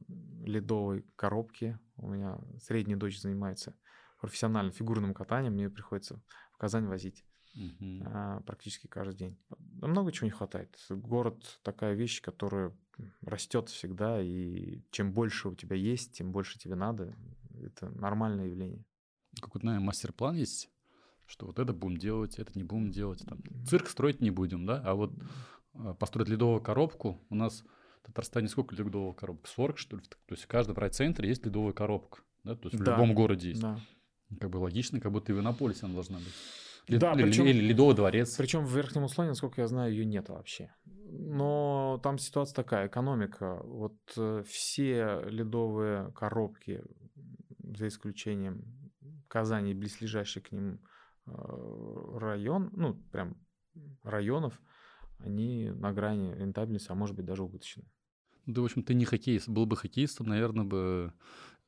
[0.08, 1.80] ледовой коробки.
[1.98, 3.76] У меня средняя дочь занимается
[4.22, 6.22] профессиональным фигурным катанием, мне приходится
[6.54, 8.04] в Казань возить угу.
[8.06, 9.38] а, практически каждый день.
[9.82, 10.78] Много чего не хватает.
[10.90, 12.78] Город такая вещь, которая
[13.22, 17.16] растет всегда, и чем больше у тебя есть, тем больше тебе надо.
[17.60, 18.86] Это нормальное явление.
[19.42, 20.71] Какой-то, наверное, мастер-план есть,
[21.32, 23.24] что вот это будем делать, это не будем делать.
[23.26, 25.14] Там, цирк строить не будем, да, а вот
[25.74, 27.64] а, построить ледовую коробку у нас
[28.04, 29.48] в Татарстане сколько ледовых коробок?
[29.48, 30.04] 40, что ли?
[30.04, 32.22] То есть в каждом райцентре есть ледовая коробка.
[32.44, 32.56] Да?
[32.56, 32.96] То есть да.
[32.96, 33.62] в любом городе есть.
[33.62, 33.80] Да.
[34.40, 36.34] Как бы логично, как будто и в Иннополисе она должна быть.
[36.88, 38.36] Лед, да, или, причем, или Ледовый дворец.
[38.36, 40.74] Причем в Верхнем Услане, насколько я знаю, ее нет вообще.
[40.86, 43.62] Но там ситуация такая, экономика.
[43.64, 46.82] Вот э, все ледовые коробки,
[47.60, 48.92] за исключением
[49.28, 50.82] Казани и близлежащих к ним
[51.26, 53.38] район, ну, прям
[54.04, 54.60] районов,
[55.20, 57.84] они на грани рентабельности, а может быть даже убыточны.
[58.46, 59.48] Да, в общем, ты не хоккеист.
[59.48, 61.14] Был бы хоккеистом, наверное, бы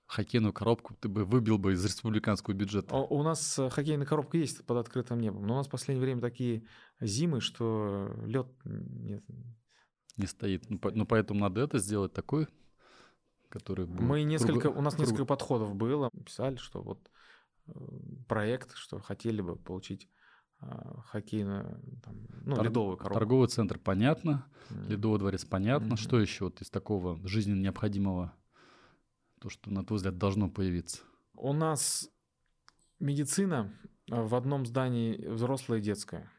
[0.06, 2.96] хоккейную коробку ты бы выбил бы из республиканского бюджета?
[2.96, 6.22] У нас э, хоккейная коробка есть под открытым небом, но у нас в последнее время
[6.22, 6.66] такие
[7.00, 9.24] зимы, что лед нет.
[10.18, 10.70] Не стоит.
[10.70, 12.48] Ну, ну, поэтому надо это сделать такой,
[13.50, 14.78] который будет Мы несколько, круг...
[14.78, 15.08] у нас круг...
[15.08, 16.10] несколько подходов было.
[16.26, 17.10] Писали, что вот э,
[18.28, 20.10] проект, что хотели бы получить
[20.60, 23.19] а, хоккейную, там, ну, Тор- ледовую коробку.
[23.19, 24.88] Торговый центр понятно, mm.
[24.89, 25.93] ледовый дворец понятно.
[25.93, 25.97] Mm-hmm.
[25.97, 28.34] Что еще вот из такого жизненно необходимого
[29.39, 31.02] то, что, на твой взгляд, должно появиться?
[31.34, 32.10] У нас
[32.99, 33.73] медицина
[34.10, 36.32] э, в одном здании взрослая и детская.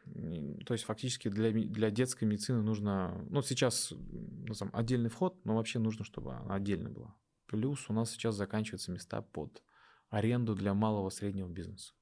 [0.65, 3.23] То есть фактически для, для детской медицины нужно...
[3.29, 7.15] Ну, сейчас ну, там, отдельный вход, но вообще нужно, чтобы она отдельно была.
[7.47, 9.63] Плюс у нас сейчас заканчиваются места под
[10.11, 11.95] аренду для малого и среднего бизнеса.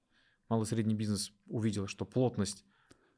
[0.49, 2.65] Малый и средний бизнес увидел, что плотность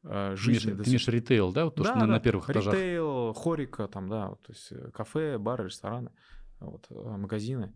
[0.04, 0.72] э, жизни...
[0.72, 1.64] Ты имеешь ритейл, да?
[1.64, 2.74] Вот то, да, что да, на, на первых этажах.
[2.74, 6.12] Ритейл, хорика, там, да, то есть э, кафе, бары, рестораны
[6.60, 7.74] вот, э, магазины.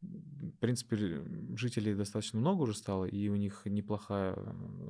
[0.00, 1.24] В принципе,
[1.56, 4.36] жителей достаточно много уже стало, и у них неплохая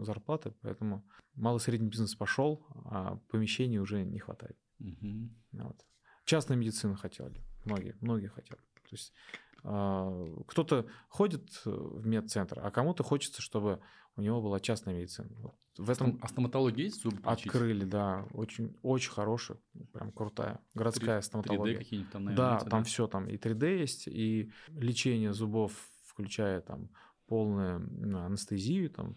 [0.03, 4.59] зарплата, поэтому малый средний бизнес пошел, а помещений уже не хватает.
[4.81, 5.31] Угу.
[5.53, 5.87] Вот.
[6.25, 8.59] Частная медицина хотели, многие, многие хотят.
[8.59, 9.15] То есть
[9.63, 13.81] кто-то ходит в медцентр, а кому-то хочется, чтобы
[14.17, 15.31] у него была частная медицина.
[15.39, 19.59] Вот в этом А стоматология есть зубы открыли, да, очень, очень хорошая,
[19.93, 21.79] прям крутая городская 3D стоматология.
[21.79, 25.73] какие-нибудь там, наверное, Да, имеются, там все, там и 3D есть, и лечение зубов,
[26.07, 26.91] включая там
[27.27, 29.17] полную анестезию, там,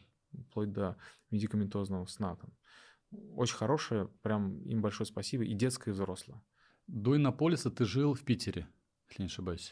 [0.49, 0.97] вплоть до
[1.31, 2.35] медикаментозного сна.
[2.35, 2.51] Там.
[3.33, 6.43] Очень хорошее, прям им большое спасибо, и детское, и взрослое.
[6.85, 8.67] До Иннополиса ты жил в Питере,
[9.09, 9.71] если не ошибаюсь.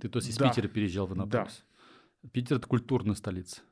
[0.00, 0.48] Ты, то есть, из Да.
[0.48, 1.22] Питера переезжал в Да.
[1.22, 1.64] Иннополис.
[2.32, 3.62] Питер– это культурная столица.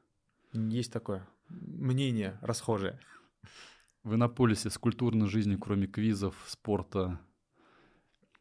[0.53, 2.99] Есть такое мнение расхожее.
[4.03, 7.21] В Иннополисе с культурной жизнью, кроме квизов, спорта,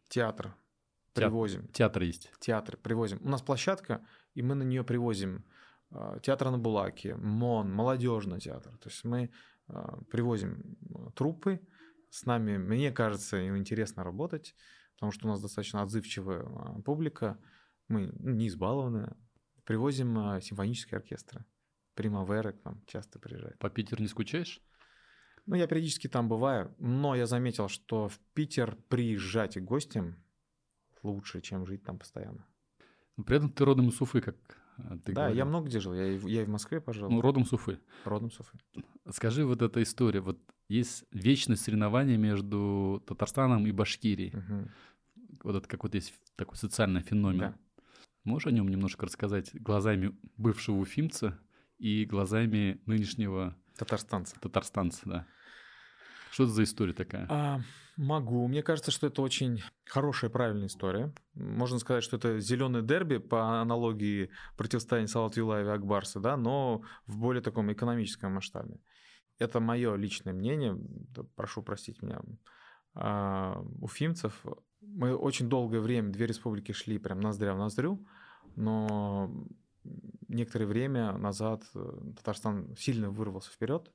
[0.10, 0.56] Театр.
[1.14, 1.30] Театр.
[1.30, 1.68] Привозим.
[1.70, 2.32] театр есть.
[2.40, 3.20] Театры привозим.
[3.22, 5.46] У нас площадка, и мы на нее привозим
[5.92, 8.78] а, театр на Булаке, МОН, молодежный театр.
[8.78, 9.32] То есть мы
[9.68, 11.62] а, привозим а, труппы,
[12.10, 14.56] с нами, мне кажется, им интересно работать,
[14.96, 16.44] потому что у нас достаточно отзывчивая
[16.84, 17.38] публика,
[17.88, 19.16] мы ну, не избалованы.
[19.64, 21.46] Привозим а, симфонические оркестры.
[21.96, 23.58] Примаверы к нам часто приезжают.
[23.60, 24.62] По Питеру не скучаешь?
[25.46, 30.16] Ну, я периодически там бываю, но я заметил, что в Питер приезжать гостям
[31.04, 32.46] лучше, чем жить там постоянно.
[33.18, 34.36] Но при этом ты родом из Уфы, как
[34.78, 35.38] э, ты да, говорил.
[35.38, 35.94] я много где жил.
[35.94, 37.80] Я и, в- я и в Москве пожил, Ну, родом с Уфы.
[38.04, 38.58] родом с Уфы.
[39.12, 40.20] Скажи вот эта история.
[40.20, 44.36] Вот есть вечное соревнование между Татарстаном и Башкирией.
[44.36, 44.72] Мгм.
[45.44, 47.40] Вот это какой-то есть такой социальный феномен.
[47.40, 47.56] Да.
[48.26, 51.40] Можешь о нем немножко рассказать глазами бывшего уфимца
[51.78, 54.36] и глазами нынешнего Татарстанцы.
[54.40, 55.28] татарстанца, да?
[56.32, 57.28] Что это за история такая?
[57.30, 57.62] А,
[57.98, 58.48] могу.
[58.48, 61.14] Мне кажется, что это очень хорошая, правильная история.
[61.36, 66.82] Можно сказать, что это зеленый дерби по аналогии противостояния Салат Юлаева и Акбарса, да, но
[67.06, 68.80] в более таком экономическом масштабе.
[69.38, 70.76] Это мое личное мнение,
[71.36, 72.22] прошу простить меня,
[72.96, 74.44] а, уфимцев.
[74.88, 78.06] Мы очень долгое время, две республики шли прям ноздря в ноздрю,
[78.56, 79.32] но
[80.28, 83.92] некоторое время назад э, Татарстан сильно вырвался вперед,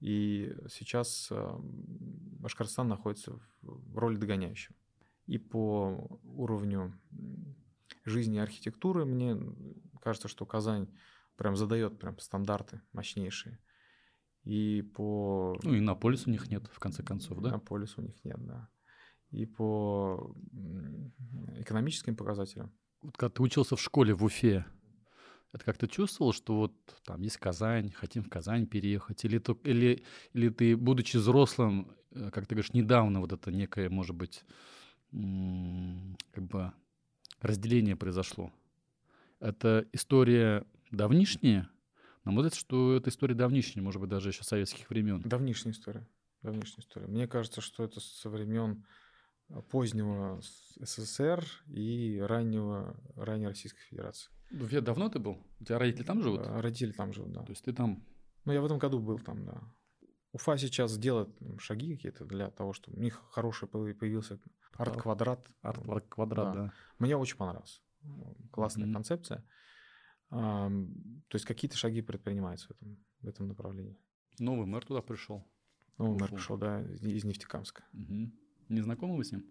[0.00, 4.76] и сейчас э, Башкортостан находится в роли догоняющего.
[5.26, 6.98] И по уровню
[8.04, 9.36] жизни и архитектуры мне
[10.00, 10.88] кажется, что Казань
[11.36, 13.58] прям задает прям стандарты мощнейшие.
[14.44, 17.50] И по Ну, и на полис у них нет, в конце концов, да?
[17.50, 18.68] на полюс у них нет, да.
[19.36, 20.34] И по
[21.58, 22.72] экономическим показателям.
[23.02, 24.64] Вот когда ты учился в школе в Уфе,
[25.52, 26.72] это как ты чувствовал, что вот
[27.04, 29.26] там есть Казань, хотим в Казань переехать?
[29.26, 33.90] Или, то- или, или ты, будучи взрослым, э, как ты говоришь, недавно вот это некое,
[33.90, 34.42] может быть,
[35.10, 36.72] как бы
[37.40, 38.50] разделение произошло?
[39.38, 41.68] Это история давнишняя?
[42.24, 45.20] На мой взгляд, что это история давнишняя, может быть, даже еще советских времен.
[45.20, 46.08] Давнишняя история.
[46.40, 47.06] Давнишняя история.
[47.06, 48.86] Мне кажется, что это со времен
[49.70, 50.40] позднего
[50.80, 54.30] СССР и раннего, ранней Российской Федерации.
[54.50, 55.38] В Уфе давно ты был?
[55.60, 56.40] У тебя родители там живут?
[56.46, 57.42] А, Родители там живут, да.
[57.42, 58.04] То есть ты там...
[58.44, 59.60] Ну, я в этом году был там, да.
[60.32, 64.38] Уфа сейчас делает шаги какие-то для того, чтобы у них хороший появ- появился
[64.74, 65.48] арт-квадрат.
[65.62, 66.62] Арт-квадрат, Да.
[66.66, 66.72] да.
[66.98, 67.80] Мне очень понравился.
[68.52, 68.94] Классная Мгм.
[68.94, 69.44] концепция.
[70.30, 73.98] Ам, То есть какие-то шаги предпринимаются в этом, в этом направлении.
[74.38, 75.44] Новый мэр туда пришел.
[75.98, 77.84] Ну, мэр пришел, да, из из Нефтекамска.
[77.92, 78.32] Мгм.
[78.68, 79.44] Не знакомы вы с ним?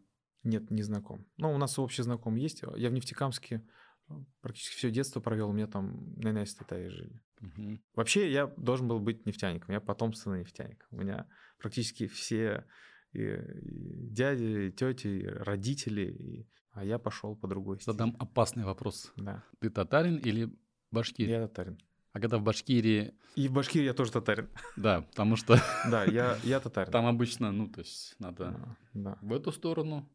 [0.43, 1.25] Нет, не знаком.
[1.37, 2.63] Ну, у нас общий знаком есть.
[2.77, 3.67] Я в Нефтекамске
[4.09, 5.49] э, практически все детство провел.
[5.49, 7.21] У меня там на Ненайсе Татаре жили.
[7.41, 7.81] Мгм.
[7.95, 9.73] Вообще, я должен был быть нефтяником.
[9.73, 10.85] Я потомственный нефтяник.
[10.91, 12.65] У меня практически все
[13.11, 16.01] и, и дяди, и тети, и родители.
[16.11, 17.91] и- А я пошел по другой стезе.
[17.93, 19.11] Задам опасный вопрос.
[19.17, 20.49] Да, Ты татарин или
[20.91, 21.31] башкирий?
[21.31, 21.77] я татарин.
[22.15, 24.47] А когда в Башкирии, И в Башкирии я тоже татарин.
[24.77, 25.59] да, потому что
[25.91, 26.89] Да, я, я татарин.
[26.89, 29.17] там обычно, ну, то есть надо А, Да.
[29.21, 30.09] в эту сторону,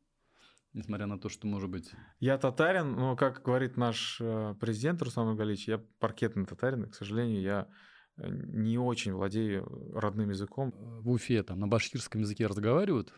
[0.72, 1.90] несмотря на то, что может быть...
[2.18, 6.94] Я татарин, но, как говорит наш э, президент Руслан Нургалевич, я паркетный татарин, и, к
[6.94, 7.68] сожалению, я
[8.16, 10.70] э, не очень владею родным языком.
[10.74, 13.12] э, В Уфе там на башкирском языке разговаривают,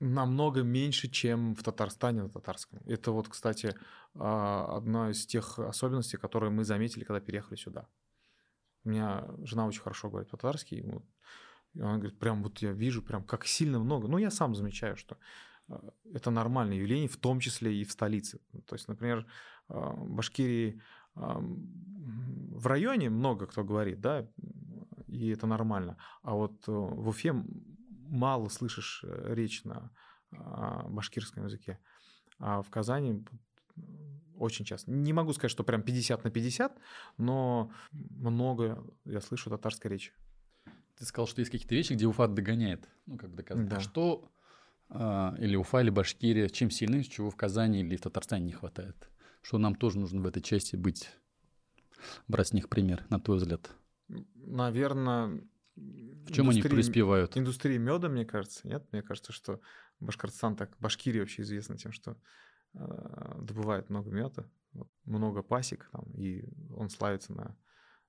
[0.00, 2.80] Намного меньше, чем в Татарстане на татарском.
[2.86, 3.76] Это вот, кстати,
[4.14, 7.86] а, одна из тех особенностей, которые мы заметили, когда переехали сюда.
[8.84, 13.22] У меня жена очень хорошо говорит по-татарски, и она говорит, прям вот я вижу, прям
[13.24, 14.08] как сильно много.
[14.08, 15.18] Ну, я сам замечаю, что
[15.68, 18.40] а, это нормальное явление, в том числе и в столице.
[18.66, 19.26] То есть, например,
[19.68, 20.80] а, в Башкирии
[21.14, 24.26] в районе много кто говорит, да,
[25.06, 25.96] и это нормально.
[26.22, 27.34] А вот э, в Уфе
[28.10, 29.90] мало слышишь э, речь на
[30.32, 31.78] а, башкирском языке.
[32.38, 33.24] А в Казани
[34.36, 34.90] очень часто.
[34.90, 36.78] Не могу сказать, что прям 50 на 50,
[37.18, 40.12] но много я слышу татарской речи.
[40.96, 42.88] ты сказал, что есть какие-то вещи, где Уфа догоняет.
[43.06, 43.68] Ну, как доказать.
[43.68, 43.76] Да.
[43.76, 44.30] А что
[44.88, 49.08] а, или Уфа, или Башкирия, чем сильны, чего в Казани или в Татарстане не хватает?
[49.42, 51.10] Что нам тоже нужно в этой части быть,
[52.28, 53.70] брать с них пример, на твой взгляд?
[54.34, 55.42] Наверное,
[56.30, 57.36] В чем они преуспевают?
[57.36, 58.86] Индустрия меда, мне кажется, нет?
[58.92, 59.60] Мне кажется, что
[60.00, 62.16] Башкортостан так, Башкирия вообще известна тем, что
[62.74, 64.46] э, добывает много меда,
[65.04, 67.56] много пасек, там, и он славится на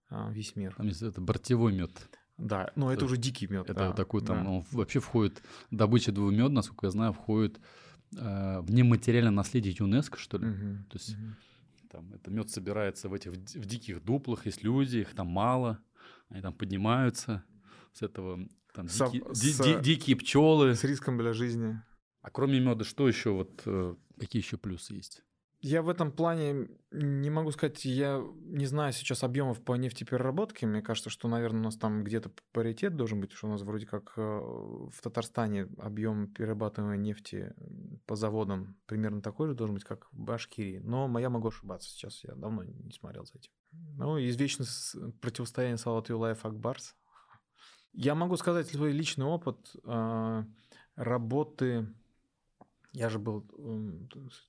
[0.10, 0.75] э, весь мир.
[0.75, 1.91] Там есть это бортевой мед.
[2.38, 3.69] Да, но это, Это- уже дикий мед.
[3.69, 4.49] Это да, такой там, да.
[4.49, 7.60] он вообще входит, добыча двух мед, насколько я знаю, входит
[8.17, 10.45] э, в нематериальное наследие ЮНЕСКО, что ли.
[10.47, 11.38] Мгм, То есть мгм.
[11.91, 15.84] Там это мед собирается в этих в диких дуплах, есть люди, их там мало,
[16.29, 17.43] они там поднимаются
[17.93, 20.75] с этого там Со- дикие, ди- с- ди- дикие пчелы.
[20.75, 21.82] С риском для жизни.
[22.21, 25.23] А кроме меда, что еще вот э, какие еще плюсы есть?
[25.63, 30.65] Я в этом плане не могу сказать, я не знаю сейчас объемов по нефтепереработке.
[30.65, 33.86] Мне кажется, что, наверное, у нас там где-то паритет должен быть, что у нас вроде
[33.86, 37.54] как э, в Татарстане объем перерабатываемой нефти
[38.08, 40.80] по заводам примерно такой же должен быть, как в Башкирии.
[40.80, 43.51] Но я могу ошибаться сейчас, я давно не смотрел за этим.
[43.97, 46.95] Ну, извечное с- противостояние Салат Юлаев Акбарс.
[47.93, 50.43] Я могу сказать свой личный опыт э,
[50.95, 51.93] работы
[52.93, 53.47] я же был,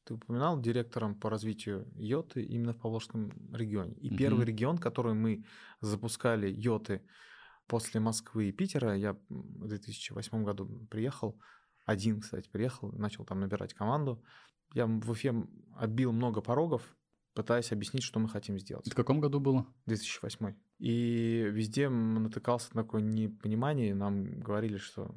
[0.05, 3.94] ты упоминал, директором по развитию йоты именно в Поволжском регионе.
[3.94, 4.16] И Мгм.
[4.16, 5.44] первый регион, который мы
[5.81, 7.02] запускали йоты
[7.68, 11.40] после Москвы и Питера, я в 2008 году приехал,
[11.87, 14.22] один, кстати, приехал, начал там набирать команду.
[14.74, 15.35] Я в Уфе
[15.76, 16.96] отбил много порогов,
[17.35, 18.87] пытаясь объяснить, что мы хотим сделать.
[18.87, 19.66] Это в каком году было?
[19.87, 20.57] 2008.
[20.83, 23.95] И везде натыкался на такое непонимание.
[23.95, 25.14] Нам говорили, что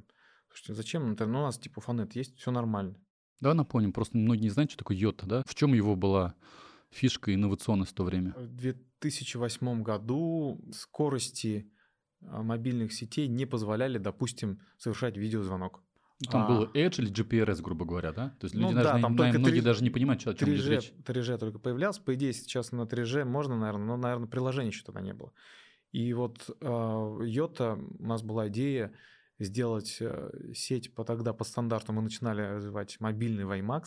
[0.47, 1.09] слушайте, зачем?
[1.09, 2.95] Ну, ну, у нас типа фанет есть, все нормально.
[3.41, 5.43] Давай напомним, просто многие не знают, что такое йота, да?
[5.47, 6.35] В чем его была
[6.91, 8.35] фишка и инновационность в то время?
[8.37, 11.67] В 2008 году скорости
[12.21, 15.81] а, мобильных сетей не позволяли, допустим, совершать видеозвонок.
[16.21, 16.47] Ну, Там А.
[16.47, 18.29] было Edge или GPRS, грубо говоря, да?
[18.39, 20.33] То есть Ну люди да, даже, не- там только многие три- даже не понимают, о
[20.33, 20.93] чем идет 3G, речь.
[21.05, 22.01] 3G только появлялся.
[22.01, 25.33] По идее, сейчас на 3G можно, наверное, но, наверное, приложений еще тогда не было.
[25.91, 28.93] И вот а, Йота, у нас была идея
[29.39, 33.83] сделать э, сеть по тогда по стандарту мы начинали развивать мобильный WiMAX,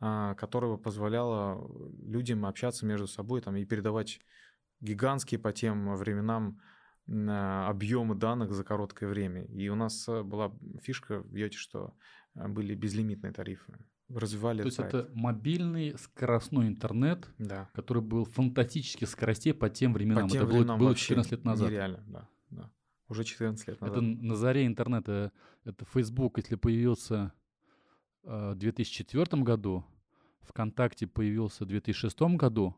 [0.00, 1.66] а, которого позволяло
[2.06, 4.20] людям общаться между собой там, и передавать
[4.80, 6.60] гигантские по тем временам
[7.06, 9.44] объемы данных за короткое время.
[9.44, 11.94] И у нас э, была фишка в Йоте, что
[12.34, 13.76] э, были безлимитные тарифы.
[14.08, 17.70] Развивали То есть это мобильный скоростной интернет, да.
[17.72, 20.28] который был фантастических скоростей по тем временам.
[20.28, 21.70] По тем это было, временам было вообще 14 лет назад.
[21.70, 22.70] Нереально, да, да.
[23.08, 23.96] Уже 14 лет назад.
[23.96, 25.32] Это на заре интернета.
[25.64, 27.32] Это Facebook, если появился
[28.24, 29.84] э, в 2004 году,
[30.42, 32.76] ВКонтакте появился в 2006 году,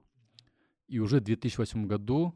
[0.87, 2.35] и уже в 2008 году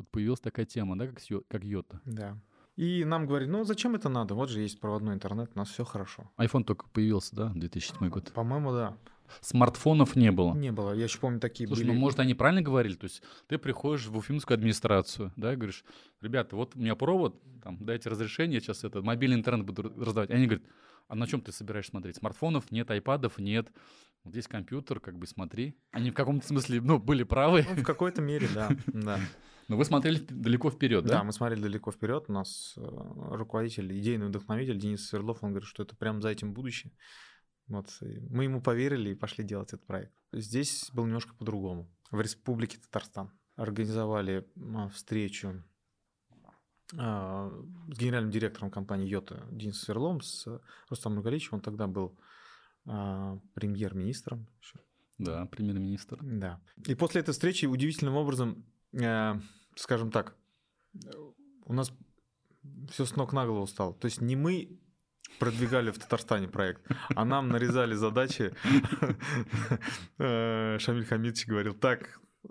[0.00, 2.00] вот появилась такая тема, да, как, как Йота.
[2.04, 2.38] Да.
[2.76, 4.34] И нам говорили, ну зачем это надо?
[4.34, 6.30] Вот же есть проводной интернет, у нас все хорошо.
[6.38, 8.32] iPhone только появился, да, 2007 год.
[8.32, 8.96] По-моему, да.
[9.40, 10.54] Смартфонов не было.
[10.54, 10.92] Не было.
[10.92, 11.92] Я еще помню такие Слушай, были.
[11.92, 12.94] ну может они правильно говорили?
[12.94, 15.84] То есть ты приходишь в уфимскую администрацию, да, и говоришь,
[16.20, 20.30] ребята, вот у меня провод, там, дайте разрешение, я сейчас это, мобильный интернет буду раздавать.
[20.30, 20.64] Они говорят,
[21.08, 22.16] а на чем ты собираешь смотреть?
[22.16, 23.70] Смартфонов нет, айпадов нет.
[24.24, 25.76] Вот здесь компьютер, как бы смотри.
[25.92, 27.66] Они в каком-то смысле, ну, были правы.
[27.68, 28.70] Ну, в какой-то мере, да.
[28.86, 29.20] да.
[29.70, 31.24] Но вы смотрели далеко вперед, Да, да?
[31.24, 32.24] мы смотрели далеко вперед.
[32.26, 36.52] У нас э, руководитель, идейный вдохновитель Денис Свердлов, он говорит, что это прям за этим
[36.52, 36.92] будущее.
[37.68, 40.12] Вот, мы ему поверили и пошли делать этот проект.
[40.32, 41.88] Здесь было немножко по-другому.
[42.10, 45.62] В Республике Татарстан организовали а, встречу
[46.98, 47.52] а,
[47.92, 50.48] с генеральным директором компании Йота Денисом Сверлом, с
[50.88, 51.50] Рустамом Нургаличем.
[51.52, 52.18] Он тогда был
[53.54, 54.48] премьер-министром.
[55.18, 56.18] Да, премьер-министр.
[56.22, 56.60] Да.
[56.88, 59.34] И после этой встречи удивительным образом, э,
[59.76, 60.34] скажем так,
[61.64, 61.92] у нас
[62.90, 63.94] все с ног на голову стало.
[63.94, 64.78] То есть не мы
[65.38, 66.82] продвигали в Татарстане проект,
[67.14, 68.52] а нам нарезали задачи.
[70.18, 72.48] Э, Шамиль Хамидович говорил, так, э,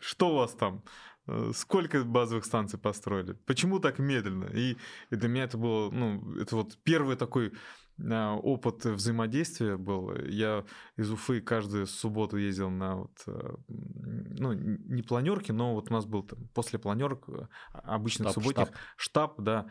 [0.00, 0.82] что у вас там?
[1.26, 3.32] Э, Сколько базовых станций построили?
[3.46, 4.44] Почему так медленно?
[4.52, 4.76] И,
[5.10, 7.52] для меня это было, ну, это вот первый такой
[7.98, 10.14] опыт взаимодействия был.
[10.26, 10.64] Я
[10.96, 16.06] из Уфы каждую субботу ездил на вот, э, ну, не планерки, но вот у нас
[16.06, 18.76] был там после планерок э, обычных Штаб, субботних штаб.
[18.96, 19.66] штаб, да,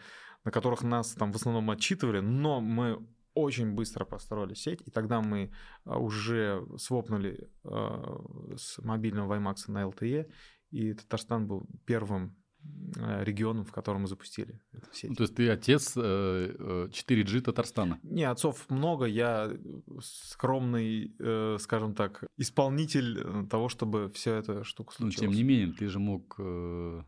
[0.45, 5.21] на которых нас там в основном отчитывали, но мы очень быстро построили сеть, и тогда
[5.21, 5.51] мы
[5.86, 10.32] а, уже свопнули э, с мобильного WiMAX на LTE,
[10.71, 12.36] и Татарстан был первым
[12.95, 15.09] регионом, в котором мы запустили эту сеть.
[15.09, 16.01] Ну, то есть ты отец э,
[16.57, 17.99] э, 4G Татарстана.
[18.03, 19.51] Не, отцов много, я
[20.01, 25.36] скромный, э, скажем так, исполнитель э, того, чтобы все эта штука Ну, случилась.
[25.36, 27.01] тем не менее, ты же мог, э,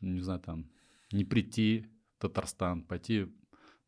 [0.00, 0.70] не знаю, там,
[1.12, 1.86] не прийти
[2.18, 3.26] в Татарстан, пойти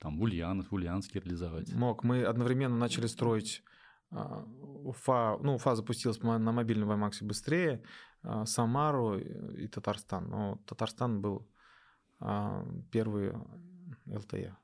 [0.01, 1.73] там в Ульяновск, в Ульяновск реализовать.
[1.73, 2.05] Мог.
[2.05, 3.63] Мы одновременно начали строить
[4.11, 4.45] а,
[4.85, 7.87] Уфа, ну, Уфа запустилась на мобильном WiMAX быстрее, а,
[8.45, 10.29] Самару и Татарстан.
[10.29, 11.49] Но Татарстан был
[12.21, 13.33] а, первый
[14.07, 14.57] ЛТЕ.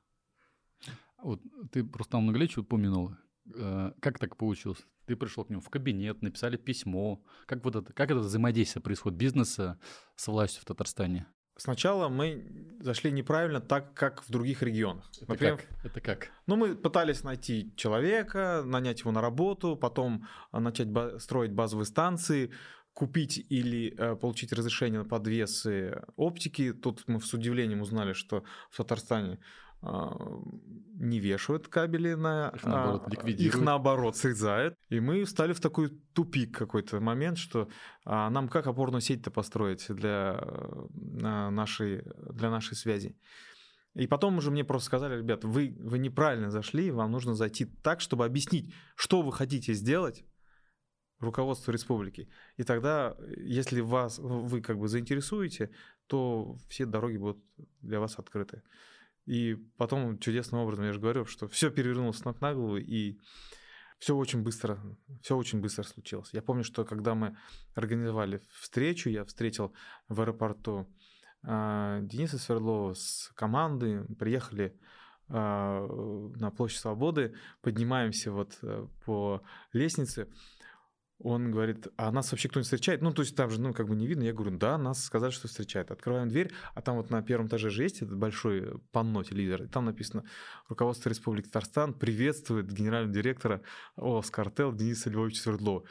[1.17, 1.41] Вот
[1.71, 3.15] ты просто Ноглевич упомянул.
[3.55, 4.85] Э, как так получилось?
[5.05, 7.23] Ты пришел к нему в кабинет, написали письмо.
[7.45, 9.79] Как вот это, как это взаимодействие происходит бизнеса
[10.15, 11.27] с властью в Татарстане?
[11.57, 15.09] Сначала мы зашли неправильно, так как в других регионах.
[15.21, 15.85] Это Например, как?
[15.85, 16.31] Это как?
[16.47, 21.85] Ну, мы пытались найти человека, нанять его на работу, потом а, начать ба- строить базовые
[21.85, 22.51] станции,
[22.95, 26.73] купить или э, получить разрешение на подвесы оптики.
[26.73, 29.37] Тут мы с удивлением узнали, что в Татарстане
[29.81, 30.15] а,
[30.95, 32.53] не вешают кабели на...
[32.55, 33.29] Их наоборот а.
[33.29, 34.75] Их наоборот срезают.
[34.89, 37.67] И мы встали в такой тупик какой-то момент, что
[38.05, 40.41] а, нам как опорную сеть-то построить для
[40.93, 43.17] нашей, для нашей связи.
[43.93, 47.99] И потом уже мне просто сказали, ребят, вы, вы неправильно зашли, вам нужно зайти так,
[47.99, 50.23] чтобы объяснить, что вы хотите сделать
[51.19, 52.27] руководству республики.
[52.57, 55.71] И тогда, если вас, вы как бы заинтересуете,
[56.07, 57.43] то все дороги будут
[57.81, 58.61] для вас открыты.
[59.25, 63.17] И потом чудесным образом, я же говорю, что все перевернулось с ног на голову, и
[63.97, 64.79] все очень быстро,
[65.21, 66.29] все очень быстро случилось.
[66.33, 67.35] Я помню, что когда мы
[67.73, 69.73] организовали встречу, я встретил
[70.09, 70.87] в аэропорту
[71.43, 74.77] э, Дениса Свердлова с командой, приехали
[75.29, 79.41] э, на площадь Свободы, поднимаемся вот э, по
[79.73, 80.27] лестнице,
[81.19, 83.01] он говорит, а нас вообще кто-нибудь встречает?
[83.01, 84.23] Ну, то есть там же, ну, как бы не видно.
[84.23, 85.91] Я говорю, да, нас сказали, что встречают.
[85.91, 89.67] Открываем дверь, а там вот на первом этаже же есть этот большой панно телевизор, и
[89.67, 90.25] там написано
[90.67, 93.61] «Руководство Республики Татарстан приветствует генерального директора
[93.95, 95.85] ОС «Картел» Дениса Львовича Свердлова».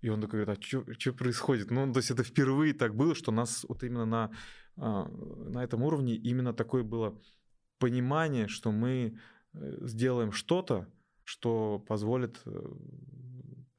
[0.00, 1.70] И он такой говорит, а что происходит?
[1.70, 4.30] Ну, то есть это впервые так было, что нас вот именно на,
[4.76, 7.20] а, на этом уровне именно такое было
[7.78, 9.18] понимание, что мы
[9.54, 10.88] э, сделаем что-то,
[11.24, 12.50] что позволит э,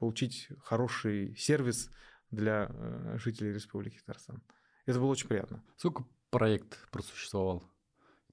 [0.04, 1.90] получить хороший сервис
[2.30, 4.42] для э, жителей Республики Татарстан.
[4.84, 5.64] Это было очень приятно.
[5.78, 7.60] Сколько проект просуществовал?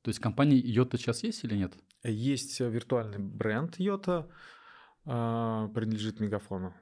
[0.01, 1.73] То есть компания Йота сейчас есть или нет?
[2.03, 4.29] Есть виртуальный бренд Йота,
[5.05, 6.73] а, принадлежит Мегафону.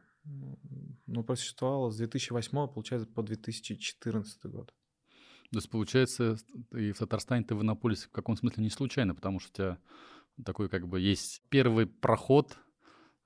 [1.06, 4.74] Но просуществовало с 2008 получается по 2014 год.
[5.52, 6.38] То есть, получается,
[6.72, 9.78] и в Татарстане ты в Иннополисе в каком смысле не случайно, потому что у тебя
[10.46, 12.58] такой как бы есть первый проход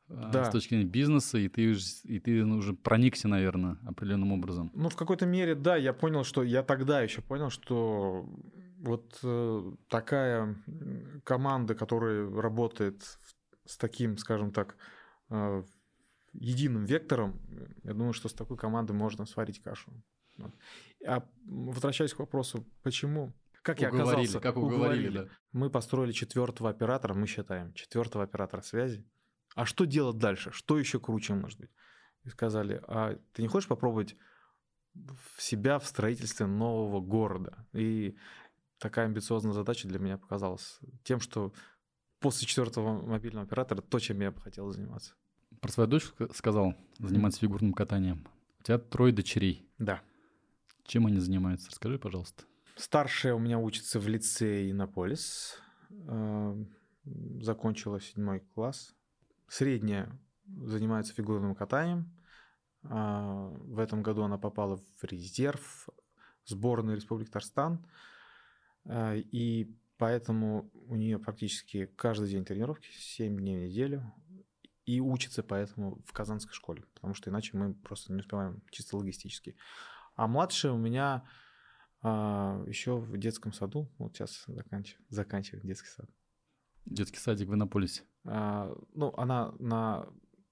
[0.08, 0.46] да.
[0.46, 1.74] с точки зрения бизнеса, и ты,
[2.04, 4.72] и ты ну, уже проникся, наверное, определенным образом.
[4.74, 8.28] Ну, в какой-то мере, да, я понял, что я тогда еще понял, что
[8.80, 10.56] вот э, такая
[11.24, 13.04] команда, которая работает
[13.66, 14.76] с таким, скажем так,
[15.30, 15.64] э,
[16.34, 17.42] единым вектором,
[17.84, 19.92] я думаю, что с такой командой можно сварить кашу.
[21.06, 23.34] А возвращаясь к вопросу, почему?
[23.62, 24.40] Как уговорили, я оказался?
[24.40, 25.18] Как уговорили, уговорили.
[25.18, 25.28] Да.
[25.54, 29.06] Мы построили четвертого оператора, мы считаем, четвертого оператора связи
[29.56, 30.52] а что делать дальше?
[30.52, 31.72] Что еще круче может быть?
[32.24, 34.16] И сказали, а ты не хочешь попробовать
[34.94, 37.66] в себя в строительстве нового города?
[37.74, 38.16] И
[38.80, 41.54] такая амбициозная задача для меня показалась тем, что
[42.20, 45.14] после четвертого мобильного оператора то, чем я бы хотел заниматься.
[45.62, 48.28] Про свою дочь сказал, заниматься фигурным катанием.
[48.60, 49.70] У тебя трое дочерей.
[49.78, 50.02] Да.
[50.86, 51.70] Чем они занимаются?
[51.70, 52.44] Расскажи, пожалуйста.
[52.76, 55.62] Старшая у меня учится в лицее Иннополис.
[55.90, 56.56] Э,
[57.42, 58.96] закончила седьмой класс.
[59.48, 62.12] Средняя занимается фигурным катанием.
[62.84, 65.90] А, в этом году она попала в резерв
[66.46, 67.86] сборной Республики Татарстан.
[68.86, 74.14] А, и поэтому у нее практически каждый день тренировки, 7 дней в неделю.
[74.86, 79.56] И учится поэтому в казанской школе, потому что иначе мы просто не успеваем чисто логистически.
[80.16, 81.24] А младшая у меня
[82.02, 86.10] а, еще в детском саду, вот сейчас заканчивает, заканчивает детский сад.
[86.86, 88.04] Детский садик в Иннополисе.
[88.26, 90.08] А, ну, она на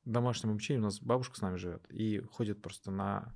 [0.06, 3.34] домашнем обучении, у нас бабушка с нами живет, и ходит просто на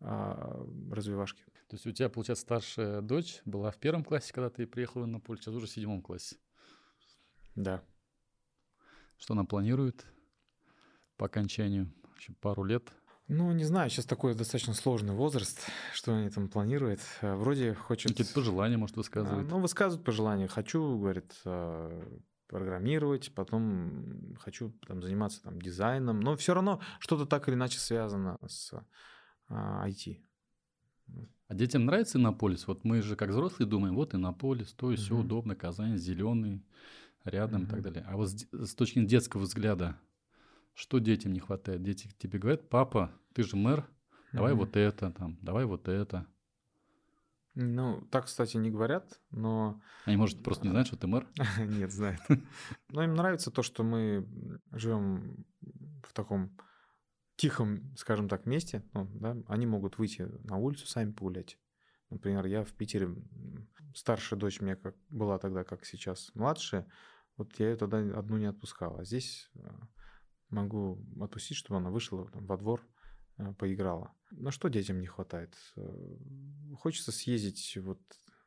[0.00, 1.44] а, развивашки.
[1.68, 5.04] То есть у тебя, получается, старшая дочь была в первом классе, когда ты приехал в
[5.06, 6.36] Иннополис, сейчас уже в седьмом классе.
[7.54, 7.82] Да.
[9.16, 10.04] Что она планирует
[11.16, 11.92] по окончанию?
[12.18, 12.92] Еще пару лет.
[13.28, 15.60] Ну, не знаю, сейчас такой достаточно сложный возраст,
[15.94, 17.00] что они там планируют.
[17.22, 18.10] Вроде хочет...
[18.10, 19.48] Какие-то пожелания, может, высказывать?
[19.48, 20.48] Ну, высказывают пожелания.
[20.48, 21.32] Хочу, говорит,
[22.52, 28.38] программировать, потом хочу там, заниматься там, дизайном, но все равно что-то так или иначе связано
[28.46, 28.72] с
[29.48, 30.20] а, IT.
[31.48, 32.66] А детям нравится Иннополис?
[32.66, 34.96] Вот мы же как взрослые думаем, вот Иннополис, то угу.
[34.96, 36.64] все удобно, Казань, зеленый,
[37.24, 37.68] рядом угу.
[37.68, 38.04] и так далее.
[38.06, 39.98] А вот с, с точки зрения детского взгляда,
[40.74, 41.82] что детям не хватает?
[41.82, 43.86] Дети тебе говорят, папа, ты же мэр,
[44.32, 44.60] давай угу.
[44.60, 46.26] вот это, там, давай вот это.
[47.54, 49.80] Ну, так, кстати, не говорят, но...
[50.06, 51.26] Они, может, просто не знают, что ты мэр?
[51.58, 52.20] Нет, знают.
[52.88, 54.26] Но им нравится то, что мы
[54.70, 55.44] живем
[56.02, 56.56] в таком
[57.36, 61.58] тихом, скажем так, месте, ну, да, они могут выйти на улицу, сами погулять.
[62.08, 63.08] Например, я в Питере,
[63.94, 66.86] старшая дочь у меня как, была тогда, как сейчас, младшая,
[67.36, 68.98] вот я ее тогда одну не отпускал.
[68.98, 69.60] А здесь э,
[70.50, 72.86] могу отпустить, чтобы она вышла там, во двор,
[73.38, 74.14] э, поиграла.
[74.30, 75.56] На что детям не хватает?
[76.78, 78.00] Хочется съездить вот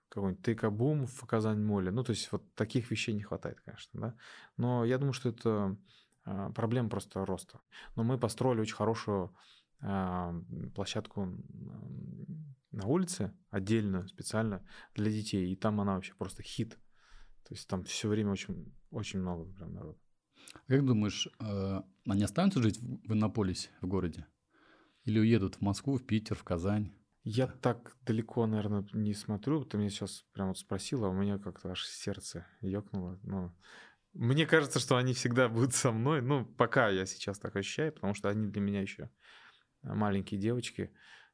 [0.10, 1.92] какой-нибудь тейкабум в Казань-моле.
[1.92, 4.16] Ну, то есть вот таких вещей не хватает, конечно, да.
[4.58, 5.78] Но я думаю, что это
[6.24, 7.60] а, проблема просто роста.
[7.96, 9.36] Но мы построили очень хорошую
[9.82, 10.34] а,
[10.74, 11.26] площадку
[12.72, 15.52] на улице, отдельную, специально для детей.
[15.52, 16.80] И там она вообще просто хит.
[17.48, 20.00] То есть там все время очень, очень много прям народу.
[20.68, 24.26] Как думаешь, а, они останутся жить в Иннополисе, в городе?
[25.04, 26.92] Или уедут в Москву, в Питер, в Казань?
[27.28, 29.66] Я так далеко, наверное, не смотрю.
[29.66, 33.20] Ты меня сейчас прям вот спросила, а у меня как-то аж сердце ёкнуло.
[33.24, 33.52] Но
[34.14, 36.22] мне кажется, что они всегда будут со мной.
[36.22, 39.10] Ну, пока я сейчас так ощущаю, потому что они для меня еще
[39.82, 40.94] маленькие девочки.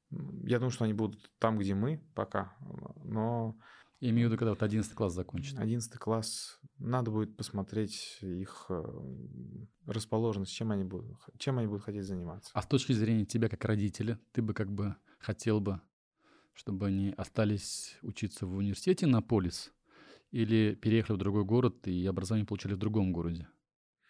[0.10, 2.56] Я думаю, что они будут там, где мы пока.
[3.04, 3.60] Но...
[4.02, 5.62] Я имею в виду, когда вот 11 класс закончится.
[5.62, 6.60] 11 класс.
[6.80, 8.84] Надо будет посмотреть их э,
[9.86, 12.50] расположенность, чем они будут, чем они будут хотеть заниматься.
[12.56, 15.82] А с точки зрения тебя как родителя, ты бы как бы хотел бы,
[16.54, 19.72] чтобы они остались учиться в университете на полис
[20.32, 23.48] или переехали в другой город и образование получили в другом городе?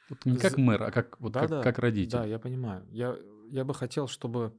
[0.10, 2.12] Вот не как мэр, а как, вот да, как, да, как родитель.
[2.12, 2.88] Да, я понимаю.
[2.92, 3.18] Я,
[3.50, 4.58] я бы хотел, чтобы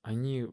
[0.00, 0.46] они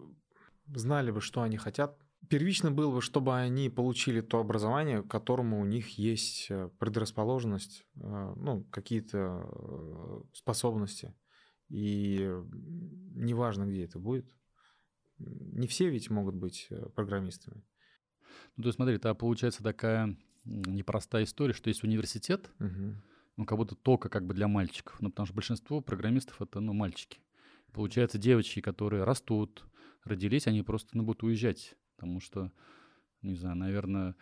[0.67, 2.02] знали бы, что они хотят.
[2.29, 7.85] Первично было бы, чтобы они получили то образование, к которому у них есть э, предрасположенность,
[7.95, 11.13] э, ну, какие-то э, способности.
[11.69, 12.29] И
[13.15, 14.25] неважно, где это будет.
[15.17, 17.63] Не все ведь могут быть программистами.
[18.55, 22.95] Ну, то есть смотри, это получается такая непростая история, что есть университет, угу.
[23.37, 24.99] ну, как будто только как бы для мальчиков.
[25.01, 27.19] Ну, потому что большинство программистов— это, ну, мальчики.
[27.71, 29.63] Получается, девочки, которые растут,
[30.03, 32.51] родились, они просто, ну, будут уезжать, потому что,
[33.21, 34.15] не знаю, наверное,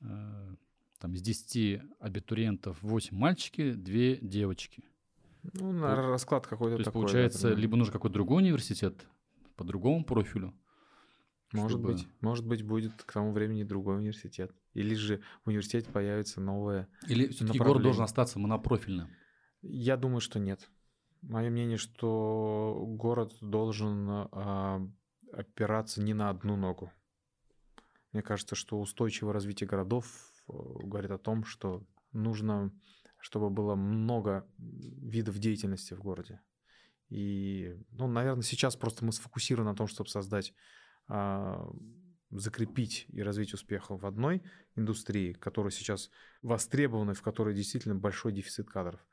[0.00, 0.54] э,
[0.98, 4.82] там из 10 абитуриентов 8 мальчики, 2 девочки.
[5.42, 6.06] Ну, на вот.
[6.06, 7.02] расклад какой-то То есть, такой.
[7.02, 9.06] получается, да, либо нужен какой-то другой университет
[9.54, 10.54] по другому профилю,
[11.52, 11.92] может чтобы...
[11.92, 14.50] быть, может быть, будет к тому времени другой университет.
[14.72, 19.08] Или же в университете появится новое Или все-таки город должен остаться монопрофильным?
[19.60, 20.70] Я думаю, что нет.
[21.20, 24.88] Мое мнение, что город должен э,
[25.32, 26.90] опираться не на одну ногу.
[28.16, 30.06] Мне кажется, что устойчивое развитие городов
[30.48, 32.72] э, говорит о том, что нужно,
[33.18, 36.40] чтобы было много видов деятельности в городе.
[37.10, 40.54] И, ну, наверное, сейчас просто мы сфокусированы на том, чтобы создать
[41.08, 41.70] а,
[42.30, 44.42] закрепить и развить успех в одной
[44.76, 46.10] индустрии, которая сейчас
[46.40, 49.06] востребована, в которой действительно большой дефицит кадров.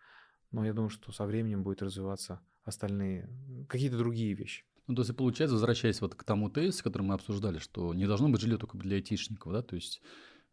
[0.51, 3.29] Но я думаю, что со временем будет развиваться остальные,
[3.67, 4.63] какие-то другие вещи.
[4.87, 8.29] Ну, то есть, получается, возвращаясь вот к тому тезису, который мы обсуждали, что не должно
[8.29, 10.01] быть жилье только для айтишников, да, то есть...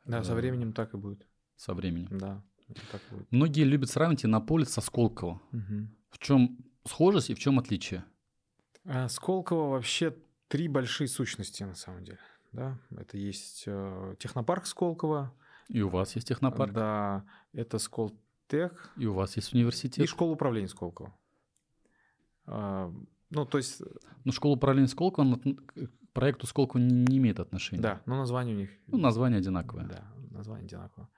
[0.04, 1.26] Да, э, со временем так и будет.
[1.56, 2.16] Со временем.
[2.18, 2.44] Да,
[2.92, 3.30] так будет.
[3.32, 5.42] Многие любят сравнить Иннополис со Сколково.
[5.52, 5.88] Угу.
[6.10, 8.04] В чем схожесть и в чем отличие?
[8.84, 10.16] А Сколково вообще
[10.48, 12.18] три большие сущности на самом деле.
[12.52, 12.78] Да?
[12.90, 15.34] Это есть э, технопарк Сколково.
[15.68, 16.72] И у вас есть технопарк.
[16.72, 18.92] Да, это Сколтех.
[18.96, 20.04] И у вас есть университет.
[20.04, 21.16] И школа управления Сколково.
[23.30, 23.82] Ну, то есть...
[24.24, 27.82] Ну, школа управления Сколково он к проекту Сколково не, не имеет отношения.
[27.82, 28.70] Да, но название у них...
[28.86, 29.86] Ну, название одинаковое.
[29.86, 31.08] Да, название одинаковое.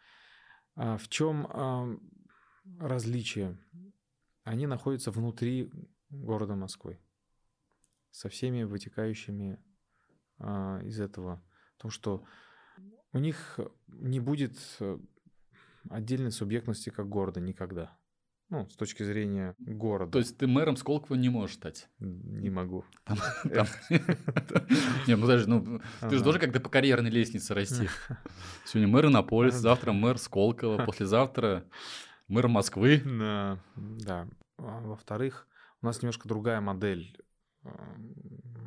[0.75, 1.97] А в чем а,
[2.79, 3.59] различие?
[4.45, 5.71] Они находятся внутри
[6.11, 7.01] города Москвы
[8.11, 9.59] со всеми вытекающими
[10.39, 11.43] а, из этого.
[11.79, 12.25] То, что
[13.13, 13.59] у них
[13.89, 14.99] не будет э,
[15.91, 17.97] отдельной субъектности как города никогда.
[18.53, 20.13] Ну, с точки зрения города.
[20.13, 21.89] То есть ты мэром Сколково не можешь стать?
[21.99, 22.85] Не могу.
[25.07, 27.89] Не, ну подожди, ну ты же тоже как-то по карьерной лестнице расти.
[28.67, 31.65] Сегодня мэр Иннополис, завтра мэр Сколково, послезавтра
[32.29, 33.01] мэр Москвы.
[33.07, 34.29] Да, да.
[34.59, 35.49] А, во-вторых,
[35.81, 37.17] у нас немножко другая модель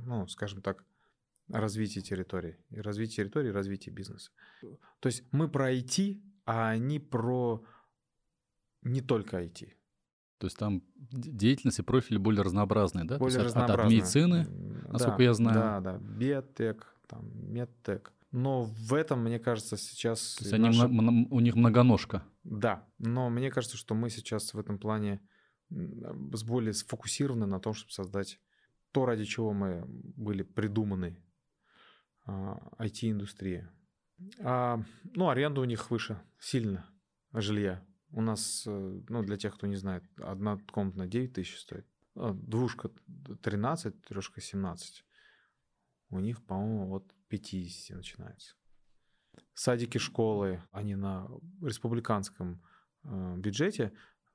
[0.07, 0.83] ну, скажем так,
[1.47, 2.57] развитие территории.
[2.71, 4.31] И развитие территории, и развитие бизнеса.
[4.99, 7.63] То есть мы про IT, а они про
[8.85, 9.74] не только IT.
[10.37, 13.17] То есть там деятельность и профили более разнообразные, да?
[13.17, 13.85] Более разнообразные.
[13.85, 14.47] От, медицины,
[14.87, 15.55] насколько да, я знаю.
[15.55, 18.11] Да, да, биотек, там, медтек.
[18.31, 20.35] Но в этом, мне кажется, сейчас...
[20.35, 20.87] То есть они, наши...
[20.87, 22.23] у них многоножка.
[22.43, 25.21] Да, но мне кажется, что мы сейчас в этом плане
[25.69, 28.39] с более сфокусированы на том, чтобы создать
[28.91, 31.17] то, ради чего мы были придуманы,
[32.27, 33.71] IT-индустрия.
[34.39, 34.81] А,
[35.13, 36.85] ну, аренда у них выше сильно
[37.33, 37.83] жилья.
[38.09, 41.87] У нас, э, ну, для тех, кто не знает, одна комната на 9 тысяч стоит.
[42.15, 42.89] а, двушка
[43.41, 45.05] 13, трешка 17.
[46.09, 48.55] У них, по-моему, от 50 начинается.
[49.53, 51.27] Садики, школы, они на
[51.61, 52.63] республиканском
[53.03, 53.89] э, бюджете,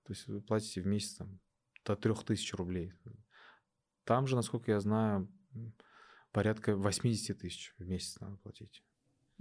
[0.05, 1.41] то есть вы платите в месяц там,
[1.85, 2.93] до 3000 рублей.
[4.05, 5.33] Там же, насколько я знаю,
[6.33, 8.83] порядка 80 тысяч в месяц надо платить.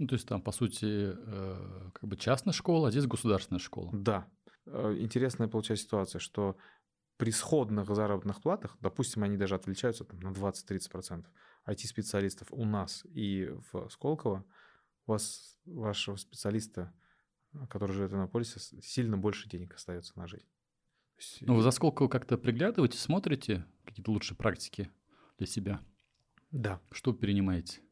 [0.00, 3.90] Ну, то есть там, по сути, э, как бы частная школа, а здесь государственная школа.
[3.92, 4.26] Да.
[4.64, 6.56] Э, интересная получается ситуация, что
[7.18, 11.26] при сходных заработных платах, допустим, они даже отличаются там, на 20-30%,
[11.68, 14.46] IT-специалистов у нас и в Сколково,
[15.06, 16.94] у вас, вашего специалиста,
[17.68, 20.48] который живет в Иннополисе, сильно больше денег остается на жизнь.
[21.42, 24.90] Ну, вы за Сколково как-то приглядываете, смотрите какие-то лучшие практики
[25.36, 25.82] для себя?
[26.50, 26.80] Да.
[26.90, 27.82] Что перенимаете?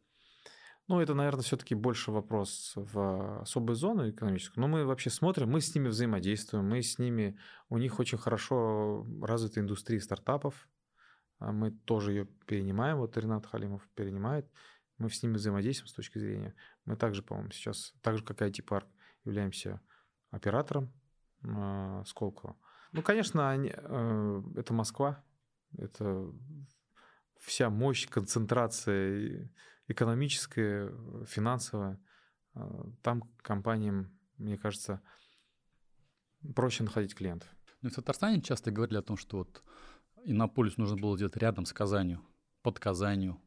[0.89, 4.63] Ну, это, наверное, все-таки больше вопрос в особую зону экономическую.
[4.63, 9.07] Но мы вообще смотрим, мы с ними взаимодействуем, мы с ними, у них очень хорошо
[9.21, 10.67] развита индустрия стартапов,
[11.41, 14.51] а мы тоже ее перенимаем, вот Ренат Халимов перенимает,
[14.97, 16.55] мы с ними взаимодействуем с точки зрения.
[16.87, 18.89] Мы также, по-моему, сейчас, так же, как и IT-парк,
[19.25, 19.83] являемся
[20.31, 20.91] оператором
[21.43, 22.57] э, Сколково.
[22.93, 25.23] Ну, конечно, они, э, это Москва,
[25.77, 26.33] это
[27.37, 29.51] вся мощь, концентрация
[29.89, 30.93] экономическая,
[31.27, 32.01] финансовая.
[32.55, 35.03] Э, там компаниям, мне кажется,
[36.55, 37.49] проще находить клиентов.
[37.83, 39.63] Ну, в Татарстане часто говорили о том, что вот
[40.25, 42.25] Иннополис нужно было делать рядом с Казанью,
[42.63, 43.41] под Казанью.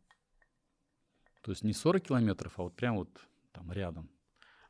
[1.41, 3.09] То есть не 40 километров, а вот прям вот
[3.51, 4.09] там рядом.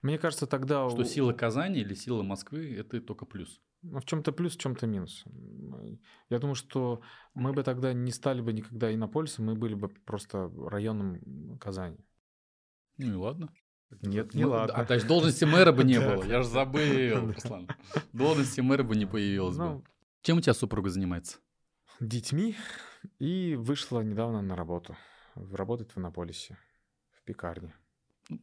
[0.02, 0.90] Мне кажется, тогда...
[0.90, 3.62] Что сила Казани или сила Москвы– это только плюс.
[3.84, 5.24] Ну, в чем-то плюс, в чем-то минус.
[6.30, 7.02] Я думаю, что
[7.34, 11.98] мы бы тогда не стали бы никогда Иннополисом, мы были бы просто районом Казани.
[12.98, 13.50] Ну и ладно.
[14.02, 14.76] Нет, не ладно.
[14.76, 16.24] А, то есть должности мэра бы не было.
[16.24, 17.68] Я же забыл, Руслан.
[18.14, 19.64] Должности мэра бы не появилось бы.
[19.64, 19.84] Ну,
[20.22, 21.40] Чем у тебя супруга занимается?
[22.02, 22.56] детьми
[23.20, 24.98] и вышла недавно на работу.
[25.36, 26.58] Работает в Иннополисе,
[27.12, 27.74] в пекарне.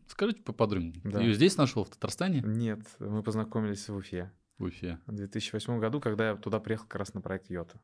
[0.06, 1.00] Скажите поподробнее.
[1.04, 1.20] Да.
[1.20, 2.42] Ее здесь нашел, в Татарстане?
[2.44, 4.98] Нет, мы познакомились в Уфе В Уфе.
[5.06, 7.80] в 2008 году, когда я туда приехал как раз на проект Йота.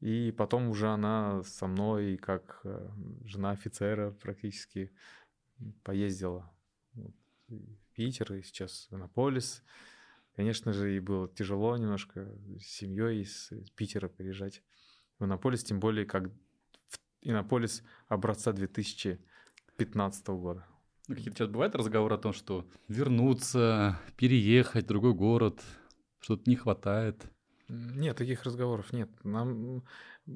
[0.00, 2.88] И потом уже она со мной, как э,
[3.24, 4.92] жена офицера, практически
[5.82, 6.52] поездила
[6.92, 7.14] вот,
[7.48, 9.62] и в Питер, и сейчас в Иннополис.
[10.36, 14.62] Конечно же, ей было тяжело немножко с семьей из Питера переезжать
[15.18, 20.66] в Иннополис, тем более как в Иннополис образца 2015 года.
[21.06, 25.62] Ну, какие-то сейчас бывают разговоры о том, что вернуться, переехать в другой город,
[26.24, 27.22] что-то не хватает.
[27.68, 29.10] Нет, таких разговоров нет.
[29.24, 29.84] Нам,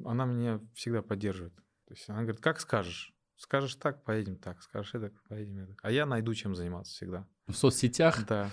[0.05, 1.55] она меня всегда поддерживает.
[1.87, 3.15] То есть она говорит, как скажешь.
[3.37, 4.61] Скажешь так, поедем так.
[4.63, 5.77] Скажешь это, поедем это.
[5.83, 7.27] А я найду чем заниматься всегда.
[7.47, 8.51] В соцсетях Да.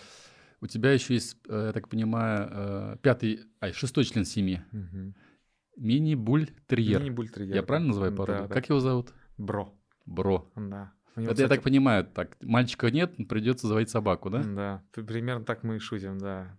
[0.61, 4.63] у тебя еще есть, э, я так понимаю, э, пятый, ай, шестой член семьи.
[4.71, 5.15] Мгм.
[5.75, 7.01] Мини-буль-терьер.
[7.01, 7.55] Мини-бультерьер.
[7.55, 8.43] Я правильно называю породу?
[8.43, 8.53] Да, да.
[8.53, 9.13] Как его зовут?
[9.37, 9.77] Бро.
[10.05, 10.49] Бро.
[10.55, 10.93] Да.
[11.17, 14.43] Него, Это я кстати, так понимаю, так, мальчика нет, придется заводить собаку, да?
[14.43, 16.57] Да, примерно так мы и шутим, да.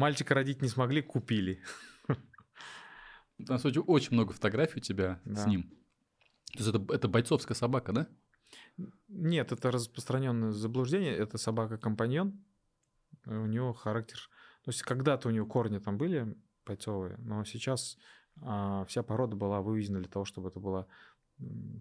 [0.00, 1.62] Мальчика родить не смогли, купили.
[2.08, 5.48] У нас очень, очень много фотографий у тебя с Да.
[5.48, 5.62] ним.
[6.52, 8.08] То есть это, это бойцовская собака, да?
[9.08, 11.14] Нет, это распространенное заблуждение.
[11.14, 12.42] Это собака-компаньон.
[13.26, 14.18] У него характер...
[14.64, 16.36] То есть когда-то у него корни там были
[16.66, 17.98] бойцовые, но сейчас
[18.42, 20.86] а, вся порода была выведена для того, чтобы это была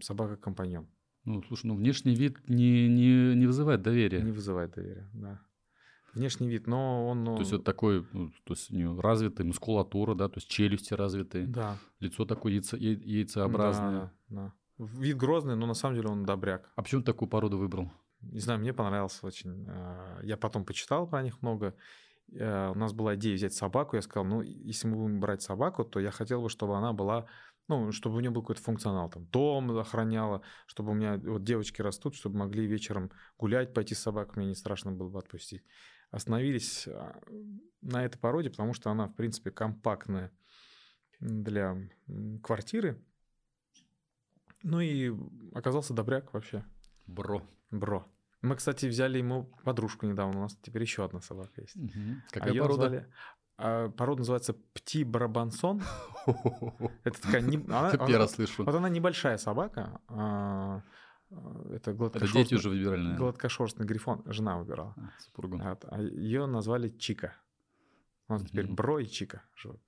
[0.02, 0.88] собака-компаньон.
[1.26, 4.22] Ну, слушай, ну внешний вид не, не, не вызывает доверия.
[4.22, 5.42] Не вызывает доверия, да.
[6.14, 7.26] Внешний вид, но он...
[7.26, 10.94] То есть вот такой, ну, то есть у него развитая мускулатура, да, то есть челюсти
[10.94, 11.78] развитые, Да.
[12.00, 14.12] лицо такое яйцо, яй- яйцеобразное.
[14.30, 14.86] Да, да.
[15.00, 16.72] Вид грозный, но на самом деле он добряк.
[16.76, 17.92] А почему ты такую породу выбрал?
[18.22, 19.66] Не знаю, мне понравился очень.
[19.70, 21.74] А, Я потом почитал про них много.
[22.32, 23.96] Э, У нас была идея взять собаку.
[23.96, 27.26] Я сказал, ну, если мы будем брать собаку, то я хотел бы, чтобы она была,
[27.68, 29.10] ну, чтобы у нее был какой-то функционал.
[29.10, 34.12] Там дом охраняла, чтобы у меня вот девочки растут, чтобы могли вечером гулять, пойти с
[34.36, 35.64] мне не страшно было бы отпустить.
[36.12, 37.20] Остановились а,
[37.82, 40.32] на этой породе, потому что она, в принципе, компактная
[41.20, 41.78] для
[42.44, 42.98] квартиры.
[44.64, 45.14] Ну и
[45.54, 46.64] оказался добряк вообще.
[47.06, 47.42] Бро.
[47.72, 48.06] Бро.
[48.42, 50.40] Мы, кстати, взяли ему подружку недавно.
[50.40, 51.76] У нас теперь еще одна собака есть.
[51.76, 52.84] А Какая её порода?
[52.90, 53.08] назвали-
[53.58, 55.82] а, порода называется Пти Барабансон.
[57.04, 57.42] Это такая...
[57.42, 58.64] не- она- Первый она- слышу.
[58.64, 60.02] Вот она небольшая собака.
[61.32, 63.18] А, а, Это Это дети гладкошерстный, уже выбирали, наверное.
[63.18, 64.22] гладкошерстный грифон.
[64.26, 64.94] Жена выбирала.
[64.98, 65.58] А, супругу.
[65.58, 67.36] Вот, А ее назвали Чика.
[68.28, 68.68] У нас теперь.
[68.68, 69.82] Бро и Чика живут.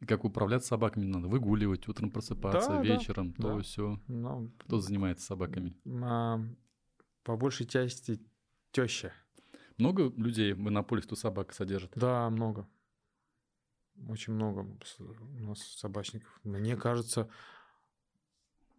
[0.00, 1.26] И как управляться собаками надо?
[1.28, 3.62] Выгуливать, утром просыпаться, Да, да, вечером, то да.
[3.62, 3.98] все.
[4.06, 5.76] Ну, Кто занимается собаками?
[6.02, 6.40] а,
[7.24, 8.20] по большей части
[8.70, 9.12] теща.
[9.76, 11.92] Много людей в Иннополис тут собак содержат?
[11.96, 12.68] Да, много.
[14.08, 16.40] очень много у нас собачников.
[16.44, 17.28] Мне кажется,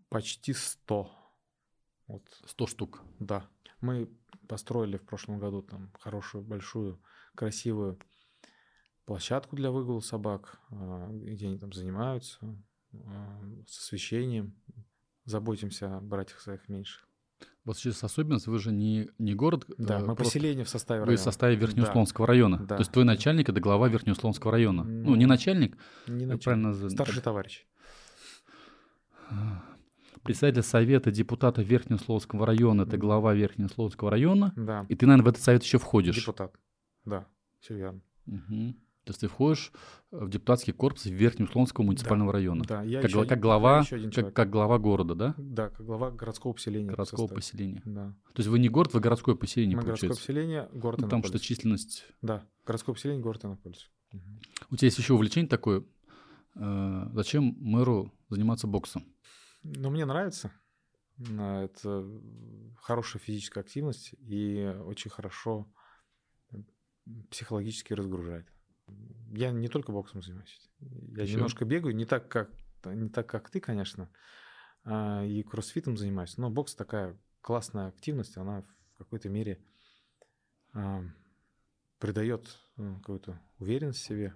[0.09, 1.11] почти 100.
[2.09, 3.01] Вот, 100 штук.
[3.19, 3.45] да.
[3.81, 4.09] Мы
[4.47, 6.99] построили в прошлом году там хорошую, большую,
[7.35, 7.97] красивую
[9.05, 12.39] площадку для выгула собак, а, где они там занимаются,
[12.93, 14.55] а, с освещением.
[15.25, 17.07] Заботимся о братьях своих меньших.
[17.63, 21.01] Вот сейчас особенность, вы же не, не город, Да, э, мы просто поселение в составе
[21.01, 21.23] вы в района.
[21.23, 22.57] составе Верхнеуслонского района.
[22.57, 22.75] Да.
[22.75, 24.83] То есть твой начальник— это глава Верхнеуслонского района.
[24.83, 26.43] Ну, не Ну, начальник, Не начальник.
[26.43, 26.89] правильно...
[26.89, 27.67] Старший товарищ.
[30.23, 32.99] Председатель совета депутата Верхнеусловского района— это Мгм.
[33.01, 34.53] глава Верхнеусловского района.
[34.55, 34.85] Да.
[34.89, 36.15] И ты, наверное, в этот совет еще входишь.
[36.17, 36.53] Депутат.
[37.05, 37.25] Да,
[37.59, 38.01] все верно.
[38.25, 38.73] Мгм.
[39.05, 39.71] То есть ты входишь
[40.11, 42.63] в депутатский корпус Верхнеуслонского муниципального района.
[42.67, 45.33] Да, я Как, еще как я глава, еще один как, как глава города, да?
[45.37, 46.89] Да, как глава городского поселения.
[46.89, 47.81] Городского поселения.
[47.85, 48.13] Да.
[48.33, 50.27] То есть вы не город, вы городское поселение, Мы городское получается.
[50.27, 52.05] поселение, город Ну, там что численность.
[52.21, 53.89] Да, городское поселение, город Иннополис.
[54.11, 54.39] Мгм.
[54.69, 55.83] У тебя есть еще увлечение такое.
[56.55, 59.05] э, зачем мэру заниматься боксом?
[59.63, 60.51] Но мне нравится.
[61.37, 62.05] А, Это
[62.77, 65.71] хорошая физическая активность и очень хорошо
[67.29, 68.47] психологически разгружает.
[69.31, 70.69] Я не только боксом занимаюсь.
[70.79, 71.35] Я Ещё?
[71.35, 72.49] немножко бегаю, не так, как,
[72.85, 74.09] не так, как ты, конечно,
[74.83, 76.37] а, и кроссфитом занимаюсь.
[76.37, 79.63] Но бокс такая классная активность, она в какой-то мере
[80.73, 81.03] а,
[81.99, 84.35] придает ну, какую-то уверенность в себе.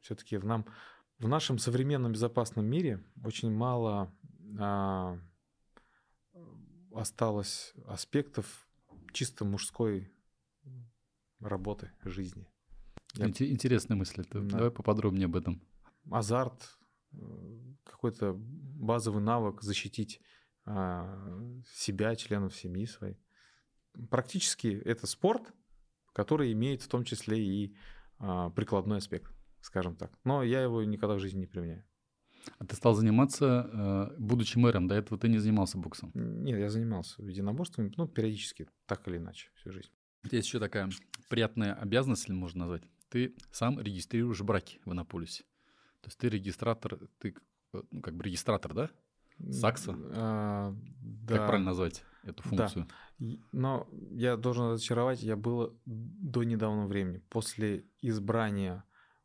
[0.00, 0.66] Все-таки в нам
[1.18, 4.12] в нашем современном безопасном мире очень мало
[4.58, 5.18] а,
[6.94, 8.68] осталось аспектов
[9.12, 10.12] чисто мужской
[11.40, 12.46] работы, жизни.
[13.14, 14.24] Я- Интересная мысль.
[14.30, 14.40] Да.
[14.40, 15.60] Давай поподробнее об этом.
[16.10, 16.78] Азарт,
[17.84, 20.20] какой-то базовый навык защитить
[20.64, 21.18] а,
[21.74, 23.18] себя, членов семьи своей.
[24.10, 25.52] Практически это спорт,
[26.12, 27.76] который имеет в том числе и
[28.18, 30.12] а, прикладной аспект, скажем так.
[30.24, 31.84] Но я его никогда в жизни не применяю.
[32.58, 34.88] А ты стал заниматься, э, будучи мэром.
[34.88, 36.10] До этого ты не занимался боксом.
[36.14, 39.90] Нет, я занимался единоборствами, ну, периодически, так или иначе, всю жизнь.
[40.30, 40.88] Есть еще такая
[41.28, 42.82] приятная обязанность, или можно назвать.
[43.08, 45.44] Ты сам регистрируешь браки в Иннополисе.
[46.00, 47.34] То есть ты регистратор, ты
[47.74, 48.90] э, ну, как бы регистратор, да?
[49.38, 49.94] ЗАГСа?
[50.14, 51.36] А, да.
[51.36, 52.48] Как правильно назвать эту Да.
[52.48, 52.88] функцию?
[53.18, 57.18] И- Но я должен разочаровать, я был до недавнего времени.
[57.28, 58.84] После избрания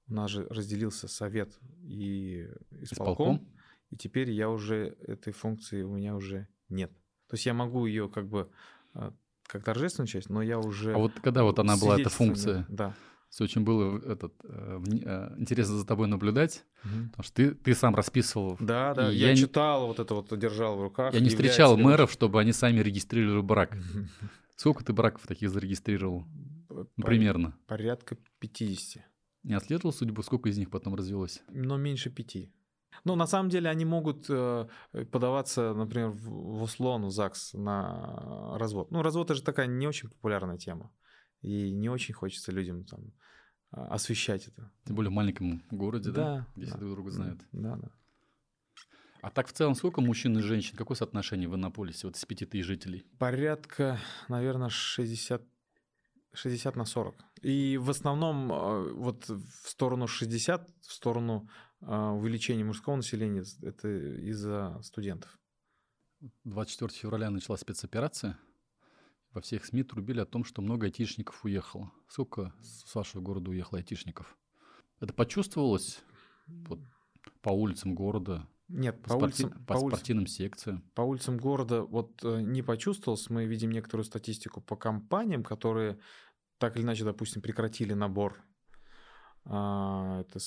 [0.10, 2.48] у нас же разделился совет и
[2.82, 3.48] исполком, Исполком?
[3.92, 6.92] и теперь я уже этой функции у меня уже нет.
[7.28, 8.50] То есть я могу ее как бы
[8.94, 10.94] а, как торжественную часть, но я уже...
[10.94, 12.66] А вот когда вот она была, эта функция?
[12.70, 12.96] Да.
[13.30, 17.10] Всё очень было этот, э, э, интересно за тобой наблюдать, Мгм.
[17.10, 18.56] потому что ты, ты сам расписывал.
[18.62, 21.14] Да, да, я, я не- читал вот это вот, держал в руках.
[21.14, 23.74] Я не является встречал ли мэров, чтобы они сами регистрировали брак.
[23.74, 24.08] он-
[24.56, 26.26] Сколько ты браков таких зарегистрировал?
[26.70, 27.54] Ну, Пор- примерно.
[27.68, 29.04] Порядка 50.
[29.44, 31.42] Не отследовал судьбу, сколько из них потом развелось?
[31.50, 32.52] но меньше пяти.
[33.04, 34.68] Ну, на самом деле, они могут э,
[35.12, 38.92] подаваться, например, в, услон, в ЗАГС на развод.
[38.92, 40.92] Ну, развод это же такая не очень популярная тема.
[41.42, 43.14] И не очень хочется людям там
[43.72, 44.72] а, освещать это.
[44.86, 46.24] Тем более в маленьком городе, да?
[46.24, 46.72] Да, Где да.
[46.72, 47.42] все друг друга знают.
[47.52, 47.92] Да, да.
[49.22, 50.78] А так в целом сколько мужчин и женщин?
[50.78, 53.06] Какое соотношение в Иннополисе вот из пяти тысяч жителей?
[53.20, 55.44] Порядка, наверное, 60,
[56.38, 57.16] 60 на 40.
[57.42, 61.50] И в основном э, вот в сторону 60, в сторону
[61.82, 63.88] э, увеличения мужского населения, это
[64.30, 65.38] из-за студентов.
[66.46, 68.38] 24 февраля началась спецоперация.
[69.34, 71.92] Во всех СМИ трубили о том, что много айтишников уехало.
[72.08, 74.38] Сколько с вашего города уехало айтишников?
[75.00, 76.00] Это почувствовалось
[76.48, 76.80] вот,
[77.42, 80.82] по улицам города, Нет, по, по, спорти- улицам, по по улицам- спортивным секциям?
[80.96, 83.30] По улицам города вот э, не почувствовалось.
[83.30, 86.00] Мы видим некоторую статистику по компаниям, которые
[86.58, 88.44] так или иначе, допустим, прекратили набор.
[89.46, 90.40] А, Это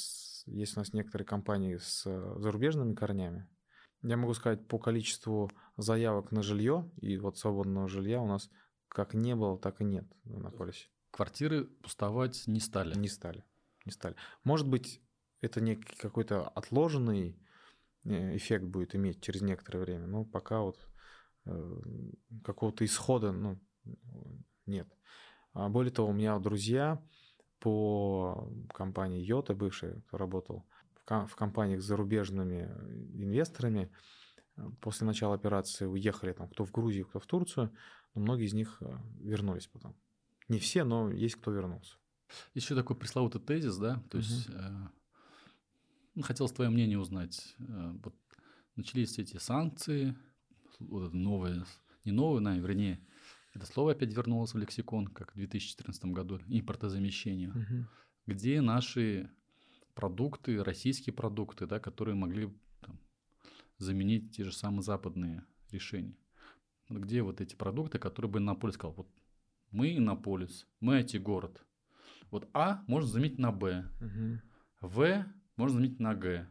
[0.46, 3.48] есть у нас некоторые компании с э, зарубежными корнями.
[4.02, 8.50] Я могу сказать, по количеству заявок на жилье и вот свободного жилья у нас
[8.88, 10.88] как не было, так и нет в Иннополисе.
[11.10, 12.96] Квартиры пустовать не стали.
[12.96, 13.44] Не стали.
[13.84, 14.16] Не стали.
[14.42, 15.02] Может быть,
[15.40, 17.38] это некий какой-то отложенный
[18.04, 20.88] э, эффект будет иметь через некоторое время, но пока вот
[21.46, 21.80] э,
[22.44, 23.60] какого-то исхода ну,
[24.66, 24.88] нет.
[25.52, 27.02] А более того, у меня друзья
[27.58, 32.62] по компании Йота, бывший, кто работал в, ко- в компаниях с зарубежными
[33.14, 33.90] инвесторами,
[34.80, 37.74] после начала операции уехали там кто в Грузию, кто в Турцию,
[38.14, 39.96] но многие из них э, вернулись потом.
[40.48, 41.96] Не все, но есть кто вернулся.
[42.54, 44.02] Еще такой пресловутый тезис, да?
[44.10, 44.26] То Мгм.
[44.26, 44.88] есть э,
[46.14, 47.54] ну, хотелось твое мнение узнать.
[47.58, 48.14] Э, вот
[48.76, 50.16] начались эти санкции,
[50.78, 51.64] вот это новое,
[52.04, 53.06] не новое, наверное, вернее,
[53.52, 57.52] это слово опять вернулось в лексикон, как в 2014 году, импортозамещение.
[58.26, 59.30] где наши
[59.94, 63.00] продукты, российские продукты, да, которые могли там,
[63.78, 66.16] заменить те же самые западные решения.
[66.88, 69.08] Где вот эти продукты, которые бы Иннополис сказал, вот
[69.70, 71.64] мы Иннополис, мы IT-город.
[72.30, 74.42] Вот А можно заменить на Б, Мгм.
[74.80, 75.26] В
[75.56, 76.48] можно заменить на Г.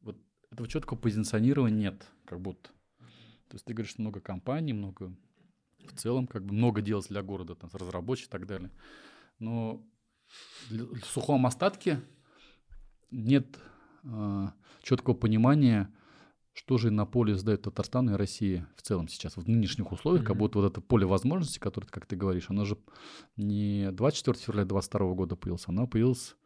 [0.00, 0.16] Вот
[0.50, 2.70] этого четкого позиционирования нет, как будто.
[3.48, 5.14] То есть ты говоришь, много компаний, много
[5.92, 8.70] в целом, как бы много делать для города, там, разработчиков и так далее.
[9.38, 9.84] Но
[10.70, 12.00] в сухом остатке
[13.10, 13.58] нет
[14.04, 15.90] а, четкого понимания,
[16.52, 20.30] что же на поле сдает Татарстан и Россия в целом сейчас, в нынешних условиях, как
[20.36, 20.38] Мгм.
[20.38, 22.78] будто вот это поле возможностей, которое, как ты говоришь, оно же
[23.36, 26.36] не 24 февраля 2022 года появилось, оно появилось,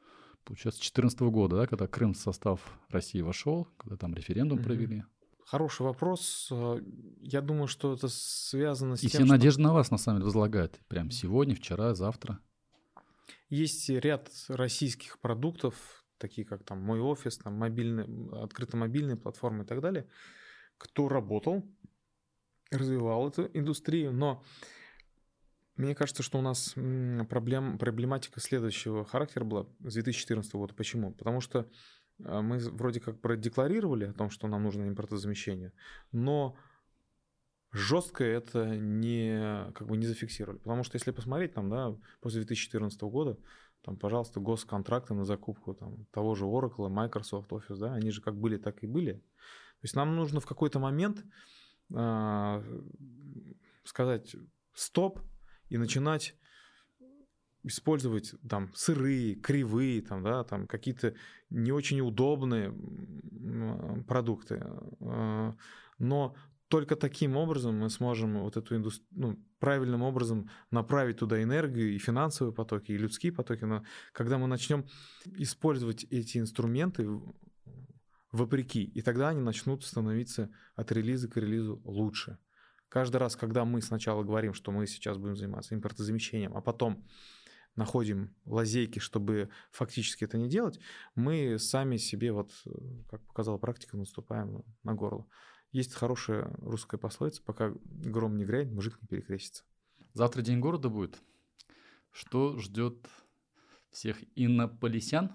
[0.44, 4.64] получается, 2014 года, да, когда Крым в состав России вошел, когда там референдум Мгм.
[4.64, 5.04] провели.
[5.50, 6.48] Хороший вопрос.
[6.50, 6.78] Э,
[7.22, 10.18] Я думаю, что это связано с И тем, все что надежды на вас, на самом
[10.18, 10.78] деле, возлагают.
[10.88, 12.38] Прям сегодня, вчера, завтра.
[13.48, 18.06] есть ряд российских продуктов, такие как там мой офис, там мобильные,
[18.42, 20.06] открыто мобильные платформы и так далее,
[20.76, 21.64] кто работал,
[22.70, 24.44] развивал эту индустрию, но
[25.76, 26.74] мне кажется, что у нас
[27.30, 30.74] проблем, проблематика следующего характера была с 2014 года.
[30.74, 31.14] Почему?
[31.14, 31.70] Потому что
[32.18, 35.72] мы вроде как продекларировали о том, что нам нужно импортозамещение,
[36.12, 36.56] но
[37.72, 40.58] жестко это не, как бы не зафиксировали.
[40.58, 43.38] Потому что если посмотреть там, да, после 2014 года,
[43.82, 48.36] там, пожалуйста, госконтракты на закупку там, того же Oracle, Microsoft Office, да, они же как
[48.36, 49.12] были, так и были.
[49.12, 51.24] То есть нам нужно в какой-то момент
[51.94, 52.62] а,
[53.84, 54.34] сказать
[54.74, 55.20] стоп
[55.68, 56.34] и начинать
[57.68, 61.14] использовать там сырые, кривые, там, да, там какие-то
[61.50, 62.74] не очень удобные
[64.06, 64.64] продукты.
[65.00, 65.54] А,
[65.98, 66.34] Но
[66.68, 71.98] только таким образом мы сможем вот эту индустрию, ну, правильным образом направить туда энергию и
[71.98, 73.64] финансовые потоки, и людские потоки.
[73.64, 74.84] Но когда мы начнем
[75.38, 77.08] использовать эти инструменты
[78.32, 82.38] вопреки, и тогда они начнут становиться от релиза к релизу лучше.
[82.88, 87.04] Каждый раз, когда мы сначала говорим, что мы сейчас будем заниматься импортозамещением, а потом
[87.78, 90.78] находим лазейки, чтобы фактически это не делать,
[91.14, 92.70] мы сами себе, вот, э,
[93.08, 95.26] как показала практика, наступаем на горло.
[95.72, 99.64] Есть хорошая русская пословица, пока гром не грянет, мужик не перекрестится.
[100.12, 101.18] Завтра День города будет.
[102.10, 103.06] Что ждет
[103.90, 105.30] всех иннополисян?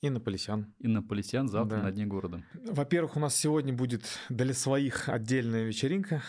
[0.00, 0.72] Иннополисян.
[0.78, 1.82] Иннополисян завтра Да.
[1.84, 2.44] на Дне города.
[2.54, 6.22] Во-первых, у нас сегодня будет для своих отдельная вечеринка,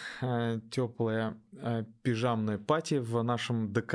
[0.72, 1.38] теплая
[2.02, 3.94] пижамная пати в нашем ДК.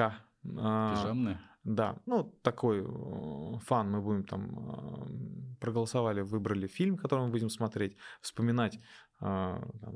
[0.58, 1.40] А, Пижамные.
[1.64, 3.90] Да, ну такой э, фан.
[3.90, 8.80] Мы будем там э, проголосовали, выбрали фильм, который мы будем смотреть, вспоминать э,
[9.20, 9.94] там,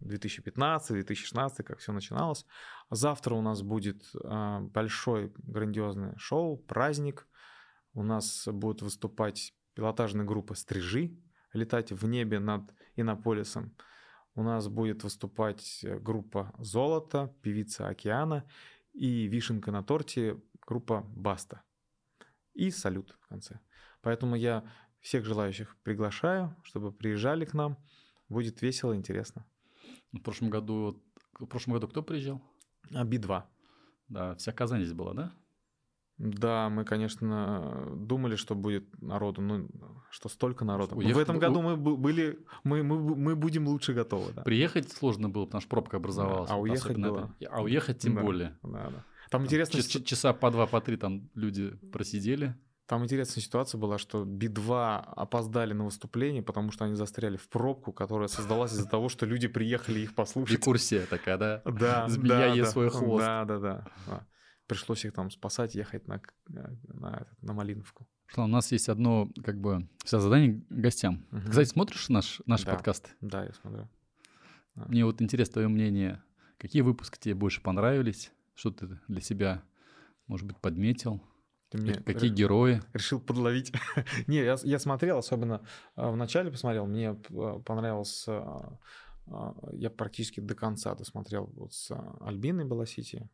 [0.00, 2.46] 2015-2016, как все начиналось.
[2.90, 7.26] Завтра у нас будет э, большой грандиозное шоу, праздник.
[7.94, 11.18] У нас будет выступать пилотажная группа «Стрижи»,
[11.52, 13.74] летать в небе над Иннополисом.
[14.34, 18.44] У нас будет выступать э, группа «Золото», певица «Океана»
[18.92, 21.62] и вишенка на торте группа «Баста».
[22.54, 23.60] И салют в конце.
[24.02, 24.64] Поэтому я
[25.00, 27.76] всех желающих приглашаю, чтобы приезжали к нам.
[28.28, 29.46] Будет весело, интересно.
[30.12, 31.02] В прошлом году,
[31.38, 32.42] в прошлом году кто приезжал?
[32.92, 33.42] А Би-2.
[34.08, 35.32] Да, вся Казань здесь была, да?
[36.18, 39.68] Да, мы, конечно, думали, что будет народу, ну,
[40.10, 40.94] что столько народу.
[40.96, 44.42] Уехать в этом году мы были, мы, мы, мы будем лучше готовы, да.
[44.42, 46.50] Приехать сложно было, потому что пробка образовалась.
[46.50, 47.32] а вот уехать было.
[47.40, 47.50] это.
[47.52, 48.20] А уехать тем Да.
[48.22, 48.58] более.
[48.62, 49.04] Да, да.
[49.30, 52.54] Там Там интересно, час- часа по два, по три там люди просидели.
[52.86, 57.92] Там интересная ситуация была, что Би-2 опоздали на выступление, потому что они застряли в пробку,
[57.92, 60.58] которая создалась из-за того, что люди приехали их послушать.
[60.58, 61.62] Рекурсия такая, да?
[61.64, 62.72] Да, Змея да, ест да.
[62.72, 63.24] свой хвост.
[63.24, 63.86] Да, да, да.
[64.72, 68.06] Пришлось их там спасать, ехать на, на, на Малиновку.
[68.28, 71.24] Руслан, у нас есть одно, как бы, вся задание гостям.
[71.30, 71.50] Мгм.
[71.50, 72.72] Кстати, смотришь наш, наш Да.
[72.72, 73.14] подкаст?
[73.20, 73.88] Да, я смотрю.
[74.74, 76.22] Мне вот интересно твое мнение.
[76.58, 78.32] Какие выпуски тебе больше понравились?
[78.54, 79.62] Что ты для себя,
[80.26, 81.22] может быть, подметил?
[81.70, 82.82] Ты мне Как- Какие ре- герои?
[82.94, 83.72] решил подловить.
[84.26, 85.62] Не, я, я смотрел, особенно
[85.94, 88.42] а, в начале посмотрел, мне а, понравился,
[89.26, 93.28] а, я практически до конца досмотрел вот с Альбиной Белосити.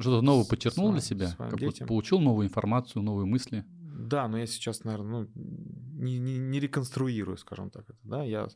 [0.00, 1.28] Что-то новое подчеркнул для своим- себя?
[1.30, 1.88] своим Как вот детям.
[1.88, 3.64] получил новую информацию, новые мысли?
[3.68, 8.46] Да, но я сейчас, наверное, ну, не, не, не реконструирую, скажем так, это, да, я,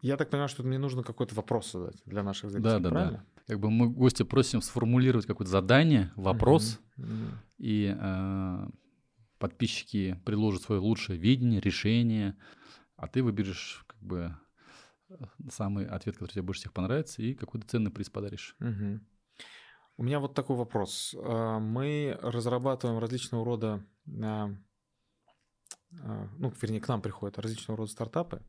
[0.00, 2.90] я так понимаю, что мне нужно какой-то вопрос задать для наших зрителей, Да, да, да.
[2.90, 3.26] правильно?
[3.46, 7.38] Как бы мы гостя просим сформулировать какое-то задание, вопрос, Мгм, мгм.
[7.58, 8.66] и э,
[9.38, 12.34] подписчики предложат свое лучшее видение, решение,
[12.96, 14.34] а ты выберешь как бы
[15.50, 18.56] самый ответ, который тебе больше всех понравится, и какой-то ценный приз подаришь.
[18.58, 19.06] Мгм.
[19.96, 21.14] У меня вот такой вопрос.
[21.18, 23.84] А, Мы разрабатываем различного рода
[24.22, 24.50] а,
[26.00, 28.42] а, ну, вернее, к нам приходят различного рода стартапы.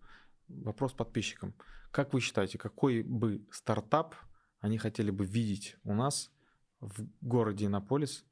[0.48, 1.54] Вопрос подписчикам.
[1.92, 4.16] Как вы считаете, какой бы стартап
[4.60, 6.32] они хотели бы видеть у нас
[6.80, 8.26] в городе Иннополис?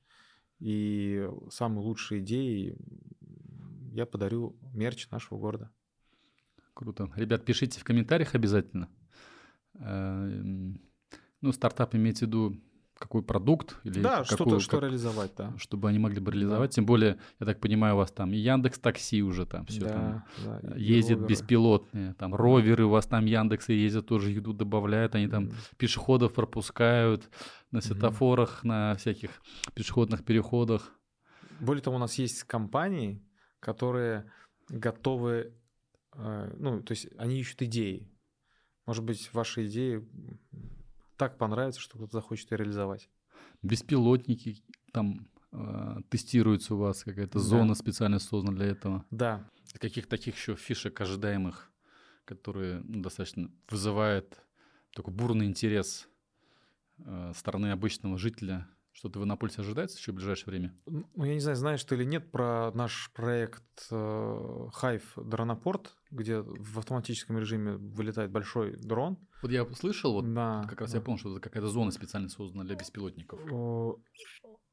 [0.60, 2.78] И самые лучшие идеи
[3.92, 5.72] я подарю мерч нашего города.
[6.74, 7.12] Круто.
[7.16, 8.90] Ребят, пишите в комментариях обязательно.
[9.74, 10.26] Э,
[11.42, 12.62] ну, стартап имеется в виду
[13.02, 15.54] какой продукт или да, какую, что-то, что как, реализовать, да.
[15.58, 16.70] Чтобы они могли бы реализовать.
[16.70, 16.76] Да.
[16.76, 19.90] Тем более, я так понимаю, у вас там и Яндекс Такси уже там все да,
[19.90, 20.26] там
[20.62, 25.46] да, ездит беспилотные, там роверы у вас там Яндексы ездят, тоже еду добавляют, они там
[25.46, 25.76] mm-hmm.
[25.78, 27.30] пешеходов пропускают
[27.72, 28.68] на светофорах, mm-hmm.
[28.68, 29.32] на всяких
[29.74, 30.92] пешеходных переходах.
[31.60, 33.22] Более того, у нас есть компании,
[33.60, 34.32] которые
[34.70, 35.54] готовы,
[36.14, 38.12] э, ну, то есть они ищут идеи.
[38.86, 40.08] Может быть, ваши идеи
[41.22, 43.08] так понравится, что кто-то захочет ее реализовать.
[43.62, 47.46] Беспилотники там э, тестируются у вас, какая-то да.
[47.46, 49.06] зона специально создана для этого.
[49.12, 49.48] Да.
[49.78, 51.72] Каких таких еще фишек ожидаемых,
[52.26, 54.36] которые ну, достаточно вызывают
[54.96, 56.10] такой бурный интерес
[56.98, 60.76] э, стороны обычного жителя что-то в Иннополисе ожидается еще в ближайшее время?
[60.86, 66.42] Ну, я не знаю, знаешь ты или нет про наш проект э, Hive Дронопорт, где
[66.42, 69.18] в автоматическом режиме вылетает большой дрон.
[69.42, 70.98] Вот я слышал, вот да, как раз да.
[70.98, 73.40] я понял, что это какая-то зона специально создана для беспилотников.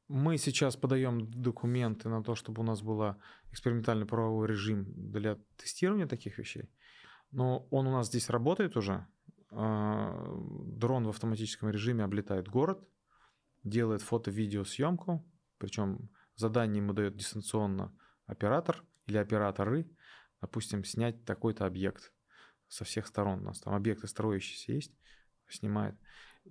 [0.09, 3.15] Мы сейчас подаем документы на то, чтобы у нас был
[3.51, 6.69] экспериментальный правовой режим для тестирования таких вещей.
[7.31, 9.05] Но он у нас здесь работает уже.
[9.51, 10.25] А,
[10.65, 12.87] дрон в автоматическом режиме облетает город,
[13.63, 15.25] делает фото-видеосъемку,
[15.57, 17.95] причем задание ему дает дистанционно
[18.25, 19.89] оператор или операторы,
[20.41, 22.13] допустим, снять такой-то объект
[22.67, 23.39] со всех сторон.
[23.39, 24.93] У нас там объекты строящиеся есть,
[25.47, 25.95] снимает.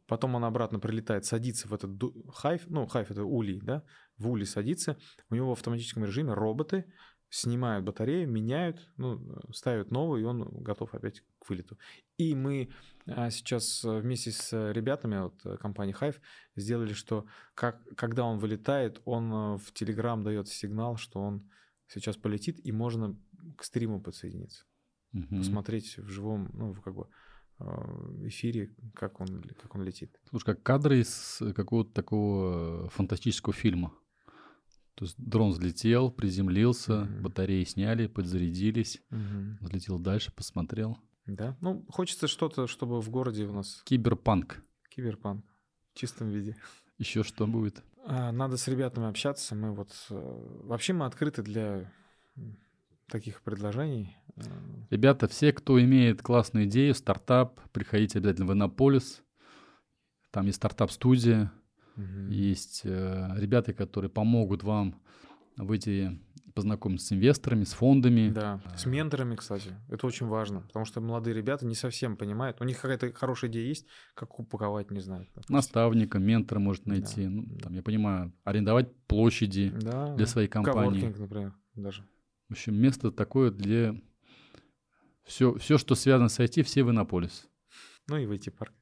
[0.06, 1.90] Потом он обратно прилетает, садится в этот
[2.34, 3.84] хайф, ну, хайф это улей, да,
[4.16, 4.98] в улей садится,
[5.30, 6.92] у него в автоматическом режиме роботы
[7.30, 9.20] снимают батарею, меняют, ну,
[9.52, 11.78] ставят новую, и он готов опять к вылету.
[12.16, 12.70] И мы
[13.06, 16.16] а, сейчас э, вместе с ребятами от э, компании Hive
[16.56, 21.50] сделали, что как, когда он вылетает, он э, в Telegram дает сигнал, что он
[21.86, 23.16] сейчас полетит, и можно
[23.56, 24.64] к стриму подсоединиться.
[25.12, 25.36] Угу.
[25.36, 27.08] Посмотреть в живом, ну, как бы
[28.28, 30.16] эфире, как он, как он летит.
[30.30, 33.92] Слушай, как кадры из какого-то такого фантастического фильма.
[34.98, 40.98] То есть дрон взлетел, приземлился, mm батареи сняли, подзарядились, mm взлетел дальше, посмотрел.
[41.24, 43.80] Да, ну хочется что-то, чтобы в городе у нас...
[43.84, 44.60] Киберпанк.
[44.88, 45.44] Киберпанк
[45.92, 46.56] в чистом виде.
[46.98, 47.84] Еще что будет?
[48.06, 49.54] А, надо с ребятами общаться.
[49.54, 49.92] Мы вот...
[50.10, 51.92] Э, вообще мы открыты для
[53.08, 54.16] таких предложений.
[54.34, 54.42] Э.
[54.90, 59.22] Ребята, все, кто имеет классную идею, стартап, приходите обязательно в Иннополис.
[60.32, 61.52] Там есть стартап-студия,
[61.98, 62.30] Угу.
[62.30, 65.00] Есть э, ребята, которые помогут вам
[65.56, 66.18] выйти
[66.54, 68.30] познакомиться с инвесторами, с фондами.
[68.30, 69.74] Да, с менторами, кстати.
[69.88, 72.60] Это очень важно, потому что молодые ребята не совсем понимают.
[72.60, 75.28] У них какая-то хорошая идея есть, как упаковать, не знаю.
[75.48, 77.24] Наставника, ментора может найти.
[77.24, 77.30] Да.
[77.30, 81.00] Ну, там, я понимаю, арендовать площади да, для своей компании.
[81.00, 82.02] Коворкинг, например, даже.
[82.48, 83.94] В общем, место такое для...
[85.24, 87.46] Все, все, что связано с IT, все в Иннополис.
[88.08, 88.72] Ну и в IT-парк.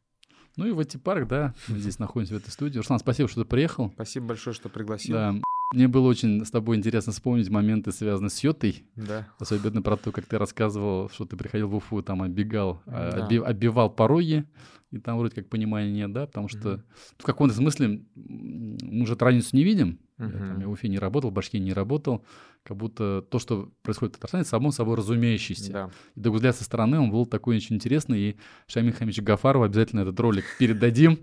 [0.56, 2.78] Ну и в эти парк, да, мы здесь находимся в этой студии.
[2.78, 3.90] Руслан, спасибо, что ты приехал.
[3.94, 5.14] Спасибо большое, что пригласил.
[5.14, 5.34] Да.
[5.72, 8.84] Мне было очень с тобой интересно вспомнить моменты, связанные с Йотой.
[8.94, 9.26] Да.
[9.38, 13.44] Особенно про то, как ты рассказывал, что ты приходил в Уфу, там оббегал, а, да.
[13.44, 14.44] оббивал пороги,
[14.92, 16.82] и там вроде как понимания нет, да, потому что mm
[17.18, 19.98] в каком-то смысле мы же разницу не видим.
[20.18, 20.32] Mm-hmm.
[20.32, 22.24] Я, там, я в Уфе не работал, в Башке не работал.
[22.62, 25.72] Как будто то, что происходит в Татарстане, само собой разумеющееся.
[25.72, 25.90] Да.
[26.14, 28.20] И для взгляд со стороны он был такой очень интересный.
[28.20, 28.36] И
[28.68, 31.18] Шамиль Хамич Гафаров обязательно этот ролик передадим.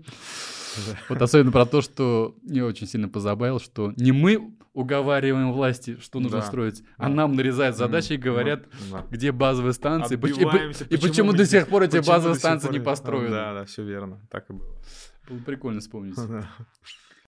[1.08, 6.18] Вот особенно про то, что мне очень сильно позабавил, что не мы уговариваем власти, что
[6.20, 9.06] нужно да, строить, а нам нарезают задачи и говорят, да.
[9.10, 13.30] где базовые станции, и, и почему до сих пор эти базовые станции не построены.
[13.30, 14.74] Да, да, все верно, так и было.
[15.28, 16.16] Было прикольно вспомнить.